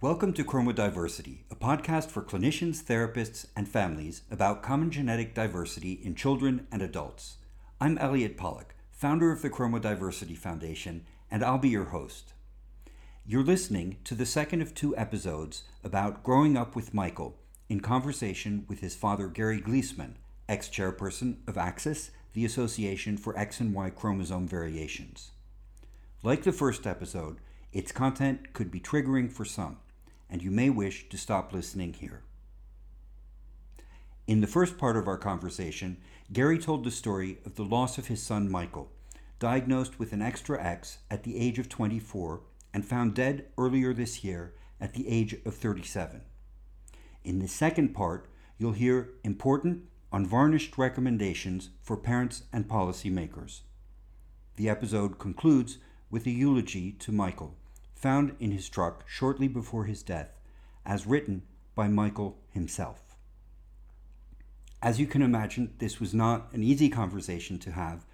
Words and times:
Welcome 0.00 0.32
to 0.34 0.44
Chromodiversity, 0.44 1.44
a 1.50 1.54
podcast 1.54 2.10
for 2.10 2.22
clinicians, 2.22 2.82
therapists, 2.82 3.46
and 3.56 3.68
families 3.68 4.22
about 4.30 4.62
common 4.62 4.90
genetic 4.90 5.34
diversity 5.34 5.92
in 5.92 6.14
children 6.14 6.66
and 6.72 6.82
adults. 6.82 7.36
I'm 7.80 7.98
Elliot 7.98 8.36
Pollock, 8.36 8.74
founder 8.90 9.30
of 9.30 9.42
the 9.42 9.50
Chromodiversity 9.50 10.36
Foundation, 10.36 11.06
and 11.30 11.44
I'll 11.44 11.58
be 11.58 11.68
your 11.68 11.86
host. 11.86 12.32
You're 13.24 13.44
listening 13.44 13.98
to 14.04 14.16
the 14.16 14.26
second 14.26 14.60
of 14.62 14.74
two 14.74 14.96
episodes 14.96 15.62
about 15.84 16.24
growing 16.24 16.56
up 16.56 16.74
with 16.74 16.92
Michael 16.92 17.38
in 17.68 17.80
conversation 17.80 18.64
with 18.68 18.80
his 18.80 18.96
father, 18.96 19.28
Gary 19.28 19.60
Glissman, 19.60 20.16
ex 20.48 20.68
chairperson 20.68 21.36
of 21.46 21.54
AXYS, 21.54 22.10
the 22.32 22.44
Association 22.44 23.16
for 23.16 23.38
X 23.38 23.60
and 23.60 23.74
Y 23.74 23.90
Chromosome 23.90 24.48
Variations. 24.48 25.32
Like 26.22 26.42
the 26.42 26.52
first 26.52 26.86
episode, 26.86 27.38
its 27.72 27.92
content 27.92 28.52
could 28.52 28.70
be 28.70 28.80
triggering 28.80 29.30
for 29.30 29.44
some, 29.44 29.78
and 30.30 30.42
you 30.42 30.50
may 30.50 30.70
wish 30.70 31.08
to 31.08 31.18
stop 31.18 31.52
listening 31.52 31.94
here. 31.94 32.22
In 34.26 34.40
the 34.40 34.46
first 34.46 34.78
part 34.78 34.96
of 34.96 35.08
our 35.08 35.18
conversation, 35.18 35.98
Gary 36.32 36.58
told 36.58 36.84
the 36.84 36.90
story 36.90 37.38
of 37.44 37.56
the 37.56 37.64
loss 37.64 37.98
of 37.98 38.06
his 38.06 38.22
son 38.22 38.50
Michael, 38.50 38.90
diagnosed 39.38 39.98
with 39.98 40.12
an 40.12 40.22
extra 40.22 40.62
X 40.62 40.98
at 41.10 41.24
the 41.24 41.36
age 41.36 41.58
of 41.58 41.68
24 41.68 42.40
and 42.72 42.86
found 42.86 43.14
dead 43.14 43.46
earlier 43.58 43.92
this 43.92 44.22
year 44.22 44.54
at 44.80 44.94
the 44.94 45.08
age 45.08 45.34
of 45.44 45.54
37. 45.54 46.22
In 47.24 47.40
the 47.40 47.48
second 47.48 47.94
part, 47.94 48.28
you'll 48.58 48.72
hear 48.72 49.10
important, 49.24 49.82
unvarnished 50.12 50.76
recommendations 50.76 51.70
for 51.82 51.96
parents 51.96 52.42
and 52.52 52.68
policymakers. 52.68 53.60
The 54.56 54.68
episode 54.68 55.18
concludes 55.18 55.78
with 56.10 56.26
a 56.26 56.30
eulogy 56.30 56.92
to 56.92 57.10
Michael, 57.10 57.56
found 57.94 58.36
in 58.38 58.50
his 58.50 58.68
truck 58.68 59.04
shortly 59.08 59.48
before 59.48 59.84
his 59.84 60.02
death, 60.02 60.38
as 60.84 61.06
written 61.06 61.42
by 61.74 61.88
Michael 61.88 62.38
himself. 62.50 63.16
As 64.82 65.00
you 65.00 65.06
can 65.06 65.22
imagine, 65.22 65.74
this 65.78 66.00
was 66.00 66.12
not 66.12 66.52
an 66.52 66.62
easy 66.62 66.88
conversation 66.88 67.58
to 67.60 67.72
have. 67.72 68.04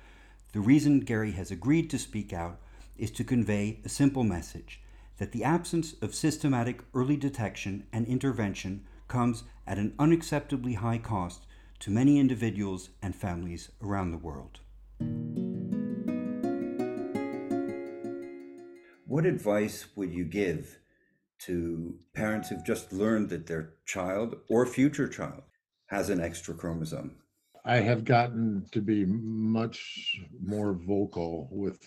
The 0.53 0.61
reason 0.61 1.01
Gary 1.01 1.33
has 1.33 1.51
agreed 1.51 1.91
to 1.91 1.99
speak 1.99 2.33
out 2.33 2.61
is 2.97 3.11
to 3.13 3.25
convey 3.25 3.81
a 3.85 3.89
simple 3.89 4.23
message 4.23 4.81
that 5.17 5.33
the 5.33 5.45
absence 5.45 5.95
of 6.01 6.15
systematic 6.15 6.85
early 6.95 7.17
detection 7.17 7.87
and 7.93 8.07
intervention 8.07 8.85
comes 9.09 9.45
at 9.67 9.79
an 9.79 9.95
unacceptably 9.99 10.77
high 10.77 10.99
cost 10.99 11.47
to 11.81 11.91
many 11.91 12.19
individuals 12.19 12.91
and 13.03 13.15
families 13.15 13.71
around 13.83 14.11
the 14.11 14.19
world. 14.19 14.61
What 19.07 19.25
advice 19.25 19.87
would 19.97 20.13
you 20.13 20.25
give 20.25 20.79
to 21.41 21.95
parents 22.15 22.49
who've 22.49 22.65
just 22.65 22.93
learned 22.93 23.31
that 23.31 23.47
their 23.47 23.75
child 23.87 24.37
or 24.49 24.67
future 24.67 25.09
child 25.09 25.43
has 25.87 26.11
an 26.11 26.21
extra 26.21 26.55
chromosome? 26.55 27.17
I 27.65 27.77
have 27.77 28.05
gotten 28.05 28.67
to 28.73 28.81
be 28.81 29.05
much 29.07 30.21
more 30.43 30.73
vocal 30.75 31.49
with 31.51 31.81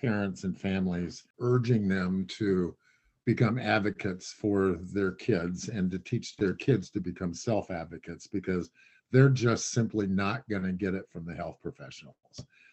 parents 0.00 0.44
and 0.44 0.58
families, 0.58 1.24
urging 1.40 1.88
them 1.88 2.26
to 2.38 2.74
become 3.26 3.58
advocates 3.58 4.32
for 4.32 4.78
their 4.92 5.12
kids 5.12 5.68
and 5.68 5.90
to 5.90 5.98
teach 5.98 6.36
their 6.36 6.54
kids 6.54 6.90
to 6.90 7.00
become 7.00 7.34
self 7.34 7.70
advocates 7.70 8.26
because 8.26 8.70
they're 9.12 9.28
just 9.28 9.72
simply 9.72 10.06
not 10.06 10.48
going 10.48 10.62
to 10.62 10.72
get 10.72 10.94
it 10.94 11.08
from 11.10 11.24
the 11.24 11.34
health 11.34 11.58
professionals. 11.62 12.16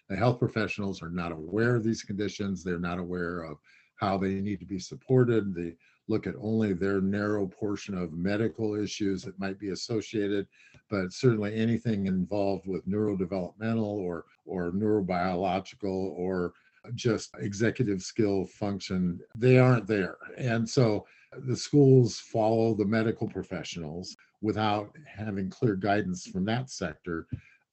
The 0.09 0.15
health 0.15 0.39
professionals 0.39 1.01
are 1.01 1.09
not 1.09 1.31
aware 1.31 1.75
of 1.75 1.83
these 1.83 2.03
conditions, 2.03 2.63
they're 2.63 2.79
not 2.79 2.99
aware 2.99 3.41
of 3.41 3.57
how 3.95 4.17
they 4.17 4.35
need 4.35 4.59
to 4.59 4.65
be 4.65 4.79
supported. 4.79 5.53
They 5.53 5.73
look 6.07 6.27
at 6.27 6.35
only 6.39 6.73
their 6.73 7.01
narrow 7.01 7.47
portion 7.47 7.97
of 7.97 8.13
medical 8.13 8.75
issues 8.75 9.23
that 9.23 9.39
might 9.39 9.59
be 9.59 9.69
associated, 9.69 10.47
but 10.89 11.11
certainly 11.11 11.55
anything 11.55 12.05
involved 12.05 12.67
with 12.67 12.87
neurodevelopmental 12.87 13.83
or 13.83 14.25
or 14.45 14.71
neurobiological 14.71 15.83
or 15.83 16.53
just 16.95 17.31
executive 17.39 18.01
skill 18.01 18.45
function, 18.45 19.19
they 19.37 19.59
aren't 19.59 19.87
there. 19.87 20.17
And 20.37 20.67
so 20.67 21.05
the 21.45 21.55
schools 21.55 22.19
follow 22.19 22.73
the 22.73 22.85
medical 22.85 23.27
professionals 23.27 24.15
without 24.41 24.95
having 25.05 25.49
clear 25.49 25.75
guidance 25.75 26.27
from 26.27 26.45
that 26.45 26.69
sector. 26.69 27.27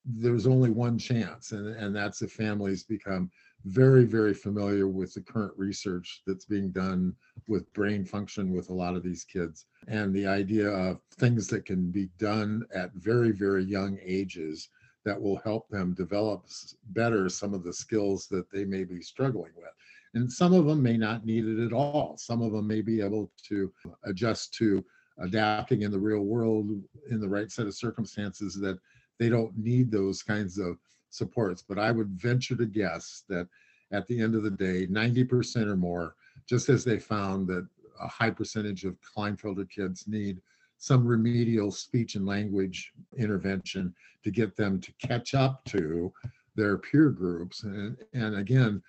There's 0.05 0.47
only 0.47 0.71
one 0.71 0.99
chance, 0.99 1.53
and, 1.53 1.69
and 1.77 1.97
that's 1.97 2.21
if 2.21 2.33
families 2.33 2.83
become 2.83 3.31
very, 3.65 4.05
very 4.05 4.35
familiar 4.35 4.87
with 4.87 5.15
the 5.15 5.23
current 5.23 5.55
research 5.57 6.23
that's 6.27 6.45
being 6.45 6.71
done 6.71 7.15
with 7.49 7.73
brain 7.73 8.05
function 8.05 8.53
with 8.53 8.69
a 8.69 8.75
lot 8.75 8.95
of 8.95 9.03
these 9.03 9.25
kids 9.25 9.65
and 9.89 10.15
the 10.15 10.27
idea 10.27 10.69
of 10.69 11.01
things 11.19 11.47
that 11.47 11.65
can 11.65 11.91
be 11.91 12.11
done 12.19 12.65
at 12.75 12.93
very, 12.95 13.31
very 13.31 13.65
young 13.65 13.99
ages 14.05 14.69
that 15.05 15.21
will 15.21 15.41
help 15.45 15.69
them 15.69 15.95
develop 15.95 16.47
better 16.89 17.29
some 17.29 17.55
of 17.55 17.63
the 17.63 17.73
skills 17.73 18.27
that 18.27 18.51
they 18.51 18.65
may 18.65 18.85
be 18.85 19.01
struggling 19.01 19.53
with. 19.57 19.73
And 20.15 20.31
some 20.31 20.53
of 20.53 20.67
them 20.67 20.83
may 20.83 20.97
not 20.97 21.27
need 21.27 21.45
it 21.45 21.65
at 21.65 21.73
all. 21.73 22.17
Some 22.19 22.41
of 22.41 22.53
them 22.53 22.67
may 22.67 22.81
be 22.81 23.01
able 23.01 23.31
to 23.49 23.73
adjust 24.05 24.55
to 24.55 24.85
adapting 25.19 25.83
in 25.83 25.91
the 25.91 25.99
real 25.99 26.21
world 26.21 26.71
in 27.11 27.21
the 27.21 27.29
right 27.29 27.51
set 27.51 27.67
of 27.67 27.75
circumstances 27.75 28.55
that 28.61 28.79
they 29.19 29.29
don't 29.29 29.57
need 29.57 29.91
those 29.91 30.23
kinds 30.23 30.59
of 30.59 30.79
supports. 31.11 31.63
But 31.67 31.79
I 31.79 31.93
would 31.93 32.09
venture 32.11 32.57
to 32.57 32.67
guess 32.67 33.25
that 33.29 33.49
at 33.93 34.07
the 34.07 34.21
end 34.21 34.35
of 34.35 34.43
the 34.43 34.51
day, 34.51 34.87
90% 34.87 35.67
or 35.69 35.77
more, 35.77 36.17
just 36.49 36.69
as 36.69 36.85
they 36.85 36.99
found 36.99 37.47
that 37.49 37.67
a 38.01 38.09
high 38.09 38.31
percentage 38.31 38.85
of 38.85 38.97
Klinefelter 39.17 39.69
kids 39.71 40.09
need 40.09 40.41
some 40.79 41.07
remedial 41.07 41.71
speech 41.71 42.17
and 42.17 42.27
language 42.27 42.93
intervention 43.17 43.95
to 44.25 44.31
get 44.31 44.57
them 44.57 44.81
to 44.81 44.93
catch 44.95 45.35
up 45.35 45.65
to 45.67 46.13
their 46.57 46.79
peer 46.79 47.11
groups. 47.11 47.63
And, 47.63 47.97
and 48.13 48.37
again, 48.37 48.83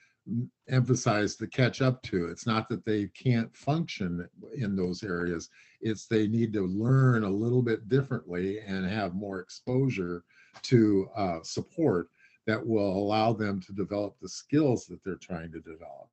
emphasize 0.69 1.35
the 1.35 1.47
catch 1.47 1.81
up 1.81 2.01
to. 2.03 2.27
It's 2.27 2.47
not 2.47 2.67
that 2.69 2.85
they 2.85 3.07
can't 3.07 3.55
function 3.55 4.27
in 4.55 4.75
those 4.75 5.03
areas, 5.03 5.49
it's 5.81 6.07
they 6.07 6.27
need 6.27 6.51
to 6.53 6.65
learn 6.65 7.23
a 7.23 7.29
little 7.29 7.61
bit 7.61 7.87
differently 7.87 8.59
and 8.59 8.85
have 8.85 9.13
more 9.13 9.39
exposure 9.39 10.23
to 10.63 11.07
uh, 11.15 11.39
support 11.43 12.09
that 12.47 12.65
will 12.65 12.97
allow 12.97 13.33
them 13.33 13.59
to 13.61 13.73
develop 13.73 14.15
the 14.19 14.29
skills 14.29 14.85
that 14.85 15.03
they're 15.03 15.15
trying 15.15 15.51
to 15.51 15.59
develop. 15.59 16.09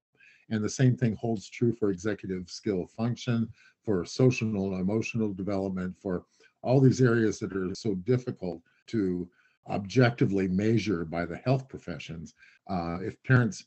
And 0.50 0.62
the 0.62 0.69
same 0.69 0.97
thing 0.97 1.17
holds 1.17 1.49
true 1.49 1.73
for 1.73 1.91
executive 1.91 2.50
skill 2.50 2.87
function, 2.87 3.49
for 3.83 4.05
social 4.05 4.73
and 4.73 4.81
emotional 4.81 5.33
development, 5.33 5.97
for 5.99 6.25
all 6.62 6.81
these 6.81 7.00
areas 7.00 7.39
that 7.39 7.56
are 7.56 7.75
so 7.75 7.94
difficult 7.94 8.61
to 8.89 9.29
objectively 9.69 10.49
measure 10.49 11.05
by 11.05 11.25
the 11.25 11.37
health 11.37 11.69
professions. 11.69 12.34
Uh, 12.69 12.99
if 13.00 13.23
parents 13.23 13.65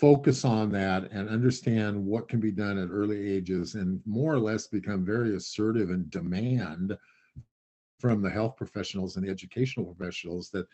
focus 0.00 0.44
on 0.44 0.70
that 0.72 1.10
and 1.10 1.28
understand 1.28 2.02
what 2.02 2.28
can 2.28 2.40
be 2.40 2.50
done 2.50 2.78
at 2.78 2.90
early 2.90 3.30
ages 3.30 3.74
and 3.74 4.00
more 4.06 4.32
or 4.32 4.40
less 4.40 4.66
become 4.66 5.04
very 5.04 5.36
assertive 5.36 5.90
and 5.90 6.10
demand 6.10 6.96
from 7.98 8.22
the 8.22 8.30
health 8.30 8.56
professionals 8.56 9.16
and 9.16 9.26
the 9.26 9.30
educational 9.30 9.86
professionals 9.94 10.50
that 10.50 10.66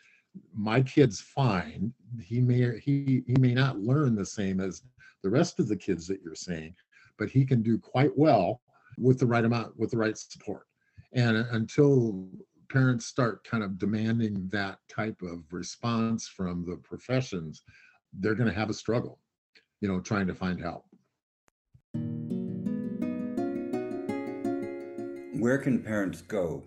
my 0.54 0.80
kid's 0.80 1.20
fine. 1.20 1.92
He 2.22 2.40
may 2.40 2.78
he 2.78 3.22
he 3.26 3.34
may 3.40 3.54
not 3.54 3.80
learn 3.80 4.14
the 4.14 4.24
same 4.24 4.60
as 4.60 4.82
the 5.22 5.30
rest 5.30 5.58
of 5.58 5.68
the 5.68 5.76
kids 5.76 6.06
that 6.06 6.20
you're 6.22 6.34
seeing 6.34 6.74
but 7.20 7.28
he 7.28 7.44
can 7.44 7.62
do 7.62 7.78
quite 7.78 8.16
well 8.16 8.62
with 8.98 9.20
the 9.20 9.26
right 9.26 9.44
amount 9.44 9.78
with 9.78 9.92
the 9.92 9.96
right 9.96 10.18
support. 10.18 10.66
And 11.12 11.36
until 11.36 12.28
parents 12.70 13.06
start 13.06 13.44
kind 13.44 13.62
of 13.62 13.78
demanding 13.78 14.48
that 14.50 14.78
type 14.88 15.20
of 15.22 15.44
response 15.52 16.26
from 16.26 16.64
the 16.64 16.76
professions 16.76 17.62
they're 18.18 18.34
going 18.34 18.48
to 18.48 18.58
have 18.58 18.70
a 18.70 18.74
struggle 18.74 19.18
you 19.80 19.88
know 19.88 20.00
trying 20.00 20.26
to 20.26 20.34
find 20.34 20.60
help. 20.60 20.84
Where 25.40 25.58
can 25.58 25.82
parents 25.82 26.20
go 26.20 26.64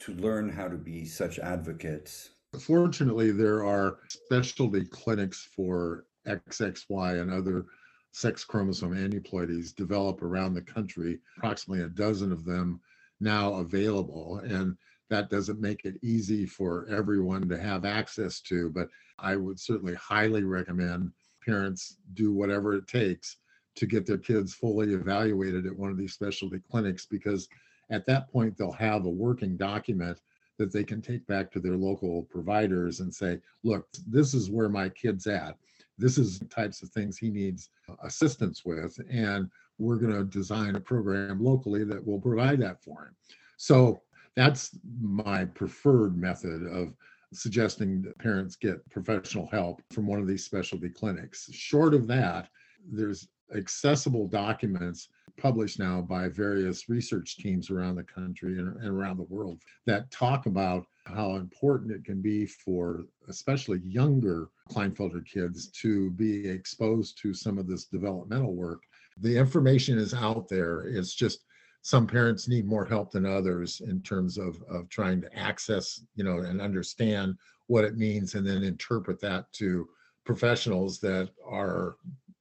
to 0.00 0.14
learn 0.14 0.48
how 0.48 0.68
to 0.68 0.76
be 0.76 1.04
such 1.04 1.38
advocates? 1.38 2.30
Fortunately 2.60 3.32
there 3.32 3.64
are 3.64 3.98
specialty 4.08 4.84
clinics 4.84 5.48
for 5.54 6.06
xxy 6.26 7.20
and 7.20 7.32
other 7.32 7.66
sex 8.12 8.44
chromosome 8.44 8.94
aneuploidies 8.94 9.74
develop 9.74 10.22
around 10.22 10.54
the 10.54 10.62
country. 10.62 11.18
Approximately 11.36 11.84
a 11.84 11.88
dozen 11.88 12.32
of 12.32 12.44
them 12.44 12.80
now 13.20 13.54
available 13.54 14.38
and 14.44 14.76
that 15.10 15.30
doesn't 15.30 15.60
make 15.60 15.84
it 15.84 15.98
easy 16.02 16.46
for 16.46 16.86
everyone 16.90 17.48
to 17.48 17.58
have 17.58 17.84
access 17.84 18.40
to 18.40 18.70
but 18.70 18.88
i 19.18 19.36
would 19.36 19.58
certainly 19.58 19.94
highly 19.94 20.44
recommend 20.44 21.10
parents 21.44 21.96
do 22.14 22.32
whatever 22.32 22.74
it 22.74 22.86
takes 22.86 23.36
to 23.74 23.86
get 23.86 24.06
their 24.06 24.18
kids 24.18 24.54
fully 24.54 24.92
evaluated 24.92 25.66
at 25.66 25.76
one 25.76 25.90
of 25.90 25.96
these 25.96 26.12
specialty 26.12 26.60
clinics 26.70 27.06
because 27.06 27.48
at 27.90 28.04
that 28.06 28.30
point 28.30 28.56
they'll 28.56 28.72
have 28.72 29.04
a 29.04 29.10
working 29.10 29.56
document 29.56 30.20
that 30.58 30.72
they 30.72 30.82
can 30.82 31.00
take 31.00 31.24
back 31.28 31.52
to 31.52 31.60
their 31.60 31.76
local 31.76 32.24
providers 32.24 33.00
and 33.00 33.14
say 33.14 33.38
look 33.62 33.86
this 34.06 34.34
is 34.34 34.50
where 34.50 34.68
my 34.68 34.88
kid's 34.88 35.26
at 35.26 35.56
this 35.98 36.16
is 36.16 36.40
types 36.48 36.82
of 36.82 36.88
things 36.90 37.18
he 37.18 37.28
needs 37.28 37.70
assistance 38.04 38.64
with. 38.64 38.98
And 39.10 39.50
we're 39.78 39.96
going 39.96 40.12
to 40.12 40.24
design 40.24 40.76
a 40.76 40.80
program 40.80 41.42
locally 41.42 41.84
that 41.84 42.04
will 42.04 42.20
provide 42.20 42.60
that 42.60 42.82
for 42.82 43.06
him. 43.06 43.16
So 43.56 44.00
that's 44.38 44.78
my 45.00 45.44
preferred 45.44 46.16
method 46.16 46.64
of 46.66 46.94
suggesting 47.32 48.00
that 48.02 48.18
parents 48.18 48.54
get 48.54 48.88
professional 48.88 49.48
help 49.48 49.82
from 49.90 50.06
one 50.06 50.20
of 50.20 50.28
these 50.28 50.44
specialty 50.44 50.88
clinics. 50.88 51.50
Short 51.52 51.92
of 51.92 52.06
that, 52.06 52.48
there's 52.90 53.28
accessible 53.54 54.28
documents 54.28 55.08
published 55.38 55.78
now 55.78 56.00
by 56.00 56.28
various 56.28 56.88
research 56.88 57.36
teams 57.36 57.70
around 57.70 57.96
the 57.96 58.04
country 58.04 58.58
and, 58.58 58.76
around 58.84 59.16
the 59.16 59.24
world 59.24 59.60
that 59.86 60.10
talk 60.10 60.46
about 60.46 60.86
how 61.06 61.36
important 61.36 61.90
it 61.90 62.04
can 62.04 62.20
be 62.20 62.46
for 62.46 63.04
especially 63.28 63.80
younger 63.84 64.50
Klinefelter 64.70 65.24
kids 65.26 65.68
to 65.82 66.10
be 66.10 66.46
exposed 66.48 67.18
to 67.22 67.34
some 67.34 67.58
of 67.58 67.66
this 67.66 67.84
developmental 67.86 68.54
work. 68.54 68.82
The 69.20 69.36
information 69.36 69.98
is 69.98 70.14
out 70.14 70.48
there. 70.48 70.82
It's 70.82 71.14
just 71.14 71.44
some 71.82 72.06
parents 72.06 72.48
need 72.48 72.66
more 72.66 72.84
help 72.84 73.10
than 73.10 73.24
others 73.24 73.80
in 73.86 74.02
terms 74.02 74.36
of, 74.36 74.62
of 74.68 74.88
trying 74.88 75.20
to 75.22 75.38
access, 75.38 76.02
you 76.14 76.24
know, 76.24 76.38
and 76.38 76.60
understand 76.60 77.36
what 77.66 77.84
it 77.84 77.96
means 77.96 78.34
and 78.34 78.46
then 78.46 78.62
interpret 78.62 79.20
that 79.20 79.50
to 79.52 79.88
professionals 80.24 80.98
that 81.00 81.30
are 81.46 81.96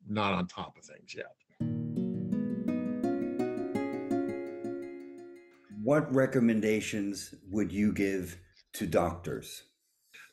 not 0.08 0.34
on 0.34 0.48
top 0.48 0.78
of 0.78 0.84
things 0.84 1.16
yet. 1.16 1.34
What 5.82 6.14
recommendations 6.14 7.34
would 7.50 7.72
you 7.72 7.94
give 7.94 8.38
to 8.74 8.86
doctors? 8.86 9.64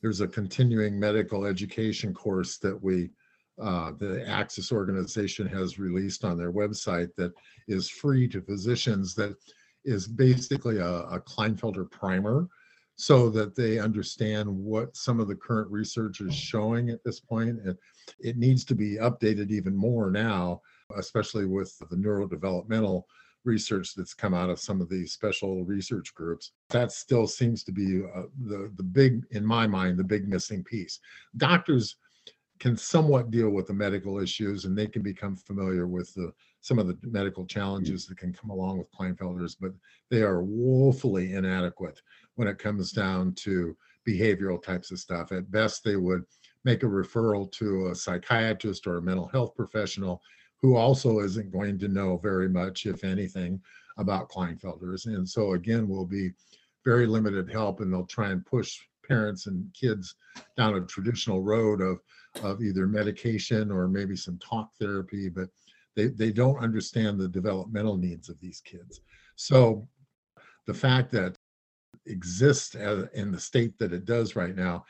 There's 0.02 0.20
a 0.20 0.28
continuing 0.28 0.98
medical 0.98 1.44
education 1.44 2.12
course 2.12 2.58
that 2.58 2.82
we, 2.82 3.10
uh, 3.60 3.92
the 3.98 4.24
AXYS 4.26 4.72
organization 4.72 5.46
has 5.46 5.78
released 5.78 6.24
on 6.24 6.36
their 6.36 6.52
website 6.52 7.10
that 7.16 7.32
is 7.68 7.88
free 7.88 8.26
to 8.28 8.42
physicians 8.42 9.14
that 9.14 9.36
is 9.84 10.06
basically 10.06 10.78
a, 10.78 10.86
a 10.86 11.20
Klinefelter 11.20 11.88
primer 11.90 12.48
so 12.96 13.28
that 13.28 13.54
they 13.54 13.78
understand 13.78 14.48
what 14.48 14.96
some 14.96 15.20
of 15.20 15.28
the 15.28 15.34
current 15.34 15.70
research 15.70 16.20
is 16.20 16.34
showing 16.34 16.90
at 16.90 17.02
this 17.04 17.20
point. 17.20 17.60
And 17.64 17.76
it 18.20 18.36
needs 18.36 18.64
to 18.66 18.74
be 18.74 18.96
updated 18.96 19.50
even 19.50 19.76
more 19.76 20.10
now, 20.10 20.60
especially 20.96 21.46
with 21.46 21.76
the 21.90 21.96
neurodevelopmental 21.96 23.02
research 23.44 23.94
that's 23.94 24.14
come 24.14 24.32
out 24.32 24.48
of 24.48 24.60
some 24.60 24.80
of 24.80 24.88
these 24.88 25.12
special 25.12 25.64
research 25.64 26.14
groups. 26.14 26.52
That 26.70 26.92
still 26.92 27.26
seems 27.26 27.62
to 27.64 27.72
be 27.72 28.02
uh, 28.04 28.22
the 28.46 28.72
the 28.76 28.82
big, 28.82 29.22
in 29.32 29.44
my 29.44 29.66
mind, 29.66 29.98
the 29.98 30.04
big 30.04 30.28
missing 30.28 30.64
piece. 30.64 31.00
Doctors 31.36 31.96
can 32.64 32.78
somewhat 32.78 33.30
deal 33.30 33.50
with 33.50 33.66
the 33.66 33.74
medical 33.74 34.18
issues 34.18 34.64
and 34.64 34.74
they 34.74 34.86
can 34.86 35.02
become 35.02 35.36
familiar 35.36 35.86
with 35.86 36.14
the 36.14 36.32
some 36.62 36.78
of 36.78 36.86
the 36.86 36.96
medical 37.02 37.44
challenges 37.44 38.06
that 38.06 38.16
can 38.16 38.32
come 38.32 38.48
along 38.48 38.78
with 38.78 38.90
Klinefelters, 38.90 39.54
but 39.60 39.72
they 40.10 40.22
are 40.22 40.42
woefully 40.42 41.34
inadequate 41.34 42.00
when 42.36 42.48
it 42.48 42.56
comes 42.56 42.90
down 42.90 43.34
to 43.34 43.76
behavioral 44.08 44.62
types 44.62 44.90
of 44.90 44.98
stuff. 44.98 45.30
At 45.30 45.50
best, 45.50 45.84
they 45.84 45.96
would 45.96 46.24
make 46.64 46.82
a 46.82 46.86
referral 46.86 47.52
to 47.52 47.88
a 47.88 47.94
psychiatrist 47.94 48.86
or 48.86 48.96
a 48.96 49.02
mental 49.02 49.28
health 49.28 49.54
professional 49.54 50.22
who 50.62 50.74
also 50.74 51.20
isn't 51.20 51.52
going 51.52 51.78
to 51.80 51.88
know 51.88 52.16
very 52.16 52.48
much, 52.48 52.86
if 52.86 53.04
anything, 53.04 53.60
about 53.98 54.30
Klinefelters. 54.30 55.04
And 55.04 55.28
so 55.28 55.52
again, 55.52 55.86
will 55.86 56.06
be 56.06 56.30
very 56.82 57.06
limited 57.06 57.52
help 57.52 57.80
and 57.80 57.92
they'll 57.92 58.06
try 58.06 58.30
and 58.30 58.46
push 58.46 58.80
parents 59.06 59.46
and 59.46 59.66
kids 59.74 60.16
down 60.56 60.74
a 60.74 60.80
traditional 60.82 61.42
road 61.42 61.80
of, 61.80 61.98
of 62.42 62.62
either 62.62 62.86
medication 62.86 63.70
or 63.70 63.88
maybe 63.88 64.16
some 64.16 64.38
talk 64.38 64.70
therapy, 64.80 65.28
but 65.28 65.48
they, 65.96 66.08
they 66.08 66.32
don't 66.32 66.58
understand 66.58 67.18
the 67.18 67.28
developmental 67.28 67.96
needs 67.96 68.28
of 68.28 68.40
these 68.40 68.60
kids. 68.60 69.00
So 69.36 69.86
the 70.66 70.74
fact 70.74 71.12
that 71.12 71.36
exists 72.06 72.74
as, 72.74 73.06
in 73.14 73.30
the 73.30 73.40
state 73.40 73.78
that 73.78 73.92
it 73.92 74.04
does 74.04 74.36
right 74.36 74.54
now 74.54 74.84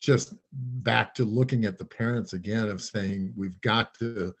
just 0.00 0.34
back 0.52 1.14
to 1.14 1.24
looking 1.24 1.64
at 1.64 1.78
the 1.78 1.84
parents 1.84 2.34
again 2.34 2.68
of 2.68 2.82
saying 2.82 3.32
we've 3.36 3.60
got 3.62 3.94
to 3.94 4.34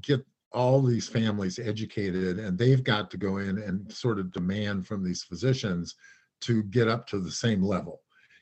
get 0.00 0.24
all 0.52 0.80
these 0.80 1.08
families 1.08 1.58
educated 1.58 2.38
and 2.38 2.56
they've 2.56 2.84
got 2.84 3.10
to 3.10 3.16
go 3.16 3.38
in 3.38 3.58
and 3.58 3.92
sort 3.92 4.18
of 4.18 4.32
demand 4.32 4.86
from 4.86 5.04
these 5.04 5.22
physicians 5.22 5.96
to 6.40 6.62
get 6.64 6.88
up 6.88 7.06
to 7.06 7.20
the 7.20 7.30
same 7.30 7.62
level 7.62 8.00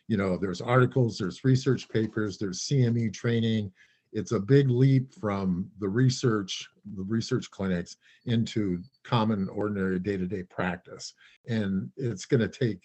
you 0.08 0.16
know 0.16 0.36
there's 0.36 0.60
articles 0.60 1.18
there's 1.18 1.44
research 1.44 1.88
papers 1.88 2.38
there's 2.38 2.66
cme 2.68 3.12
training 3.12 3.70
it's 4.12 4.32
a 4.32 4.40
big 4.40 4.70
leap 4.70 5.12
from 5.14 5.68
the 5.80 5.88
research 5.88 6.68
the 6.96 7.02
research 7.02 7.50
clinics 7.50 7.96
into 8.26 8.80
common 9.02 9.48
ordinary 9.48 9.98
day-to-day 9.98 10.42
practice 10.44 11.14
and 11.48 11.90
it's 11.96 12.24
going 12.24 12.40
to 12.40 12.48
take 12.48 12.80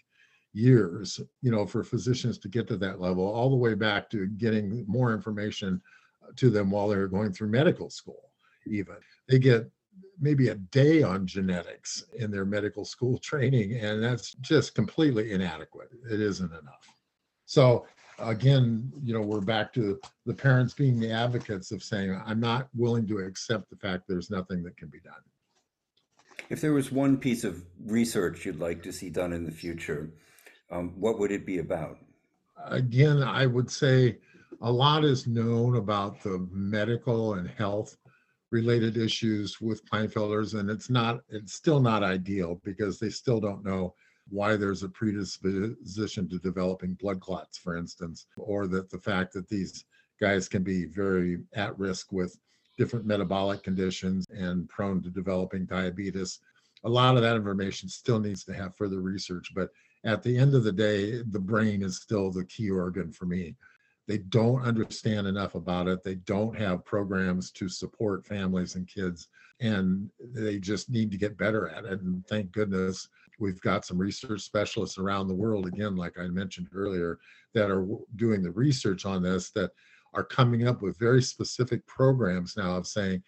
years, 0.54 1.20
you 1.42 1.52
know, 1.52 1.66
for 1.66 1.84
physicians 1.84 2.38
to 2.40 2.50
get 2.50 2.68
to 2.68 2.78
that 2.78 3.00
level, 3.00 3.26
all 3.26 3.50
the 3.50 3.56
way 3.56 3.74
back 3.74 4.10
to 4.10 4.28
getting 4.28 4.86
more 4.88 5.14
information 5.14 5.82
to 6.36 6.50
them 6.50 6.70
while 6.70 6.88
they're 6.88 7.08
going 7.08 7.32
through 7.32 7.50
medical 7.50 7.90
school, 7.90 8.32
even. 8.68 8.96
They 9.28 9.40
get 9.40 9.70
maybe 10.20 10.50
a 10.50 10.56
day 10.56 11.04
on 11.04 11.26
genetics 11.26 12.06
in 12.18 12.32
their 12.32 12.46
medical 12.46 12.86
school 12.86 13.18
training, 13.24 13.74
and 13.74 14.04
that's 14.04 14.34
just 14.34 14.76
completely 14.76 15.32
inadequate. 15.32 15.90
It 16.10 16.22
isn't 16.22 16.52
enough. 16.52 16.88
So, 17.52 17.86
again, 18.18 18.90
you 19.04 19.14
know, 19.14 19.20
we're 19.20 19.42
back 19.42 19.74
to 19.74 20.00
the 20.26 20.34
parents 20.34 20.74
being 20.74 20.98
the 20.98 21.12
advocates 21.12 21.74
of 21.74 21.84
saying, 21.84 22.18
I'm 22.26 22.40
not 22.40 22.70
willing 22.74 23.06
to 23.08 23.18
accept 23.18 23.70
the 23.70 23.76
fact 23.76 24.06
there's 24.08 24.32
nothing 24.32 24.64
that 24.64 24.78
can 24.78 24.88
be 24.88 25.02
done. 25.02 25.20
If 26.50 26.62
there 26.62 26.72
was 26.72 26.94
one 26.94 27.18
piece 27.18 27.44
of 27.44 27.66
research 27.84 28.46
you'd 28.46 28.62
like 28.62 28.82
to 28.84 28.94
see 28.94 29.10
done 29.10 29.34
in 29.34 29.46
the 29.46 29.52
future, 29.52 30.14
um, 30.72 30.94
what 30.98 31.20
would 31.20 31.30
it 31.30 31.46
be 31.46 31.58
about? 31.58 31.98
Again, 32.68 33.22
I 33.22 33.48
would 33.48 33.70
say 33.70 34.20
a 34.62 34.72
lot 34.72 35.04
is 35.04 35.28
known 35.28 35.76
about 35.76 36.24
the 36.24 36.48
medical 36.54 37.34
and 37.34 37.50
health 37.50 37.98
related 38.52 38.96
issues 38.96 39.60
with 39.60 39.86
Klinefelters, 39.90 40.58
and 40.58 40.70
it's 40.70 40.90
not, 40.90 41.20
it's 41.28 41.56
still 41.56 41.82
not 41.82 42.02
ideal 42.02 42.62
because 42.64 42.98
they 42.98 43.10
still 43.10 43.42
don't 43.42 43.66
know 43.66 43.94
why 44.32 44.56
there's 44.56 44.84
a 44.84 44.90
predisposition 44.90 46.28
to 46.30 46.40
developing 46.40 46.94
blood 46.96 47.20
clots, 47.20 47.58
for 47.58 47.76
instance, 47.76 48.26
or 48.38 48.66
that 48.68 48.90
the 48.90 49.00
fact 49.00 49.34
that 49.34 49.48
these 49.50 49.86
guys 50.20 50.48
can 50.48 50.64
be 50.64 50.86
very 50.86 51.40
at 51.54 51.78
risk 51.78 52.12
with 52.12 52.40
different 52.78 53.06
metabolic 53.06 53.62
conditions 53.62 54.26
and 54.30 54.68
prone 54.70 55.02
to 55.04 55.10
developing 55.10 55.66
diabetes. 55.66 56.40
A 56.86 56.90
lot 56.90 57.16
of 57.16 57.22
that 57.22 57.36
information 57.36 57.90
still 57.90 58.20
needs 58.20 58.44
to 58.46 58.54
have 58.54 58.76
further 58.76 59.02
research, 59.02 59.52
but 59.54 59.70
at 60.04 60.24
the 60.24 60.36
end 60.36 60.56
of 60.56 60.64
the 60.64 60.72
day, 60.72 61.22
the 61.22 61.40
brain 61.40 61.84
is 61.84 61.98
still 61.98 62.32
the 62.32 62.46
key 62.46 62.72
organ 62.72 63.12
for 63.12 63.26
me. 63.26 63.56
They 64.08 64.18
don't 64.18 64.64
understand 64.64 65.28
enough 65.28 65.56
about 65.56 65.88
it. 65.88 66.04
They 66.04 66.16
don't 66.16 66.58
have 66.58 66.86
programs 66.86 67.52
to 67.52 67.70
support 67.70 68.26
families 68.26 68.76
and 68.76 68.88
kids, 68.88 69.28
and 69.60 70.10
they 70.20 70.58
just 70.58 70.90
need 70.90 71.12
to 71.12 71.18
get 71.18 71.38
better 71.38 71.70
at 71.70 71.86
it. 71.86 72.02
And 72.02 72.26
thank 72.28 72.52
goodness 72.52 73.10
we've 73.42 73.60
got 73.62 73.86
some 73.86 73.98
research 73.98 74.42
specialists 74.42 74.98
around 74.98 75.28
the 75.28 75.34
world, 75.34 75.66
again, 75.66 75.96
like 75.96 76.18
I 76.18 76.28
mentioned 76.28 76.68
earlier, 76.74 77.20
that 77.54 77.70
are 77.70 77.86
doing 78.16 78.42
the 78.42 78.52
research 78.52 79.06
on 79.06 79.24
this 79.24 79.52
that 79.52 79.72
are 80.14 80.24
coming 80.24 80.68
up 80.68 80.82
with 80.82 81.00
very 81.00 81.22
specific 81.22 81.86
programs 81.88 82.56
now 82.56 82.78
of 82.78 82.88
saying, 82.88 83.24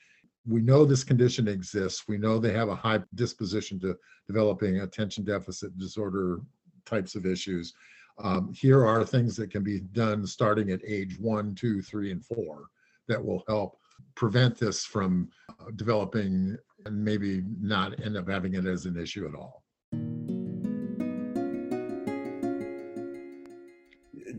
we 0.45 0.61
know 0.61 0.85
this 0.85 1.03
condition 1.03 1.47
exists. 1.47 2.03
We 2.07 2.17
know 2.17 2.37
they 2.37 2.53
have 2.53 2.69
a 2.69 2.75
high 2.75 2.99
disposition 3.15 3.79
to 3.81 3.97
developing 4.27 4.79
attention 4.81 5.23
deficit 5.23 5.77
disorder 5.77 6.41
types 6.85 7.15
of 7.15 7.25
issues. 7.25 7.73
Um, 8.21 8.53
here 8.53 8.85
are 8.85 9.05
things 9.05 9.35
that 9.37 9.51
can 9.51 9.63
be 9.63 9.79
done 9.79 10.27
starting 10.27 10.69
at 10.71 10.81
age 10.85 11.17
one, 11.19 11.55
two, 11.55 11.81
three, 11.81 12.11
and 12.11 12.23
four 12.23 12.65
that 13.07 13.23
will 13.23 13.43
help 13.47 13.77
prevent 14.15 14.57
this 14.57 14.85
from 14.85 15.29
uh, 15.49 15.71
developing 15.75 16.57
and 16.85 17.03
maybe 17.03 17.43
not 17.59 17.99
end 18.03 18.17
up 18.17 18.29
having 18.29 18.55
it 18.55 18.65
as 18.65 18.85
an 18.85 18.97
issue 18.97 19.27
at 19.27 19.35
all. 19.35 19.62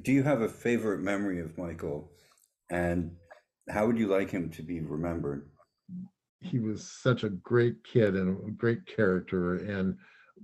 Do 0.05 0.13
you 0.13 0.23
have 0.23 0.43
a 0.43 0.49
favorite 0.49 1.01
memory 1.01 1.41
of 1.41 1.57
Michael? 1.59 2.13
And 2.71 3.17
how 3.71 3.87
would 3.87 3.99
you 3.99 4.07
like 4.07 4.31
him 4.31 4.51
to 4.51 4.63
be 4.63 4.81
remembered? 4.81 5.49
He 6.41 6.59
was 6.59 6.93
such 7.03 7.25
a 7.25 7.31
great 7.31 7.83
kid 7.85 8.15
and 8.15 8.39
a 8.47 8.51
great 8.51 8.87
character. 8.87 9.57
And 9.57 9.97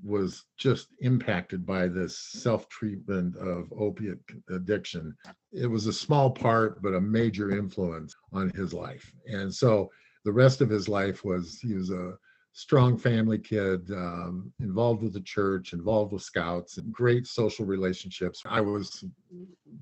was 0.03 0.45
just 0.57 0.89
impacted 1.01 1.67
by 1.67 1.89
this 1.89 2.19
self-treatment 2.19 3.37
of 3.37 3.71
opiate 3.77 4.21
addiction. 4.49 5.15
It 5.53 5.67
was 5.67 5.87
a 5.87 5.93
small 5.93 6.31
part, 6.31 6.81
but 6.81 6.95
a 6.95 7.01
major 7.01 7.51
influence 7.51 8.15
on 8.33 8.51
his 8.51 8.73
life. 8.73 9.13
And 9.27 9.53
so 9.53 9.91
the 10.25 10.33
rest 10.33 10.61
of 10.61 10.71
his 10.71 10.89
life 10.89 11.25
was 11.25 11.59
he 11.61 11.75
was 11.75 11.91
a 11.91 12.15
strong 12.53 12.97
family 12.97 13.39
kid, 13.39 13.91
um, 13.93 14.53
involved 14.61 15.03
with 15.03 15.13
the 15.13 15.21
church, 15.21 15.73
involved 15.73 16.13
with 16.13 16.23
scouts, 16.23 16.79
great 16.91 17.27
social 17.27 17.65
relationships. 17.65 18.43
I 18.45 18.61
was 18.61 19.05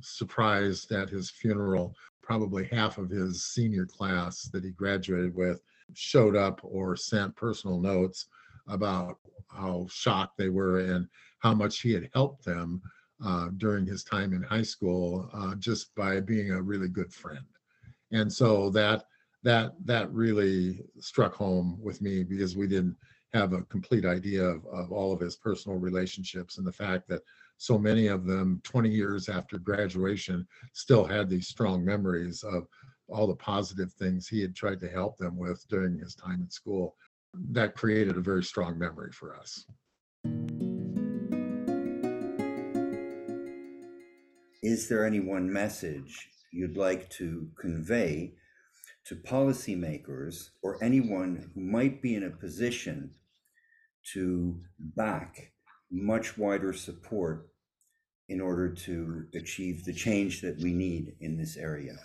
surprised 0.01 0.93
at 0.93 1.09
his 1.09 1.31
funeral 1.31 1.95
probably 2.23 2.67
half 2.67 2.99
of 2.99 3.09
his 3.09 3.47
senior 3.47 3.87
class 3.87 4.51
that 4.53 4.63
he 4.63 4.71
graduated 4.71 5.35
with 5.35 5.63
showed 5.95 6.37
up 6.37 6.61
or 6.63 6.95
sent 6.95 7.35
personal 7.37 7.81
notes 7.81 8.27
about 8.69 9.19
how 9.49 9.87
shocked 9.91 10.37
they 10.37 10.51
were 10.51 10.81
and 10.81 11.09
how 11.39 11.55
much 11.55 11.81
he 11.81 11.93
had 11.93 12.11
helped 12.13 12.45
them 12.45 12.83
uh, 13.25 13.49
during 13.57 13.87
his 13.87 14.05
time 14.05 14.35
in 14.35 14.43
high 14.43 14.63
school 14.63 15.31
uh, 15.33 15.55
just 15.55 15.95
by 15.95 16.21
being 16.21 16.51
a 16.51 16.63
really 16.63 16.89
good 16.89 17.13
friend. 17.13 17.47
And 18.13 18.33
so 18.33 18.71
that 18.71 19.05
that 19.49 19.73
that 19.83 20.12
really 20.12 20.85
struck 21.00 21.35
home 21.35 21.78
with 21.83 22.02
me 22.02 22.23
because 22.23 22.55
we 22.55 22.67
didn't 22.67 22.95
have 23.33 23.55
a 23.55 23.62
complete 23.62 24.05
idea 24.05 24.45
of, 24.45 24.67
of 24.67 24.93
all 24.93 25.11
of 25.11 25.21
his 25.21 25.37
personal 25.37 25.78
relationships 25.78 26.59
and 26.59 26.67
the 26.67 26.73
fact 26.73 27.09
that 27.09 27.23
so 27.57 27.78
many 27.78 28.09
of 28.09 28.26
them 28.26 28.61
20 28.64 28.90
years 28.90 29.31
after 29.31 29.59
graduation 29.59 30.47
still 30.75 31.02
had 31.02 31.31
these 31.31 31.49
strong 31.49 31.83
memories 31.83 32.43
of 32.43 32.69
all 33.09 33.26
the 33.26 33.37
positive 33.37 33.90
things 33.95 34.28
he 34.28 34.43
had 34.43 34.55
tried 34.55 34.81
to 34.81 34.88
help 34.88 35.17
them 35.17 35.38
with 35.38 35.67
during 35.69 35.99
his 35.99 36.14
time 36.14 36.43
in 36.43 36.50
school. 36.50 36.95
That 37.50 37.75
created 37.75 38.19
a 38.19 38.21
very 38.21 38.45
strong 38.45 38.78
memory 38.78 39.12
for 39.12 39.35
us. 39.35 39.64
Is 44.62 44.90
there 44.90 45.07
any 45.07 45.21
one 45.21 45.50
message 45.50 46.28
you'd 46.52 46.76
like 46.76 47.09
to 47.11 47.49
convey 47.59 48.35
to 49.09 49.17
policymakers 49.17 50.50
or 50.62 50.83
anyone 50.85 51.50
who 51.55 51.61
might 51.61 52.03
be 52.03 52.15
in 52.15 52.25
a 52.25 52.31
position 52.31 53.11
to 54.12 54.61
back 54.97 55.53
much 55.91 56.37
wider 56.37 56.73
support 56.73 57.49
in 58.29 58.41
order 58.41 58.69
to 58.69 59.25
achieve 59.35 59.85
the 59.85 59.93
change 59.93 60.43
that 60.43 60.59
we 60.59 60.73
need 60.73 61.15
in 61.21 61.38
this 61.38 61.57
area? 61.57 61.97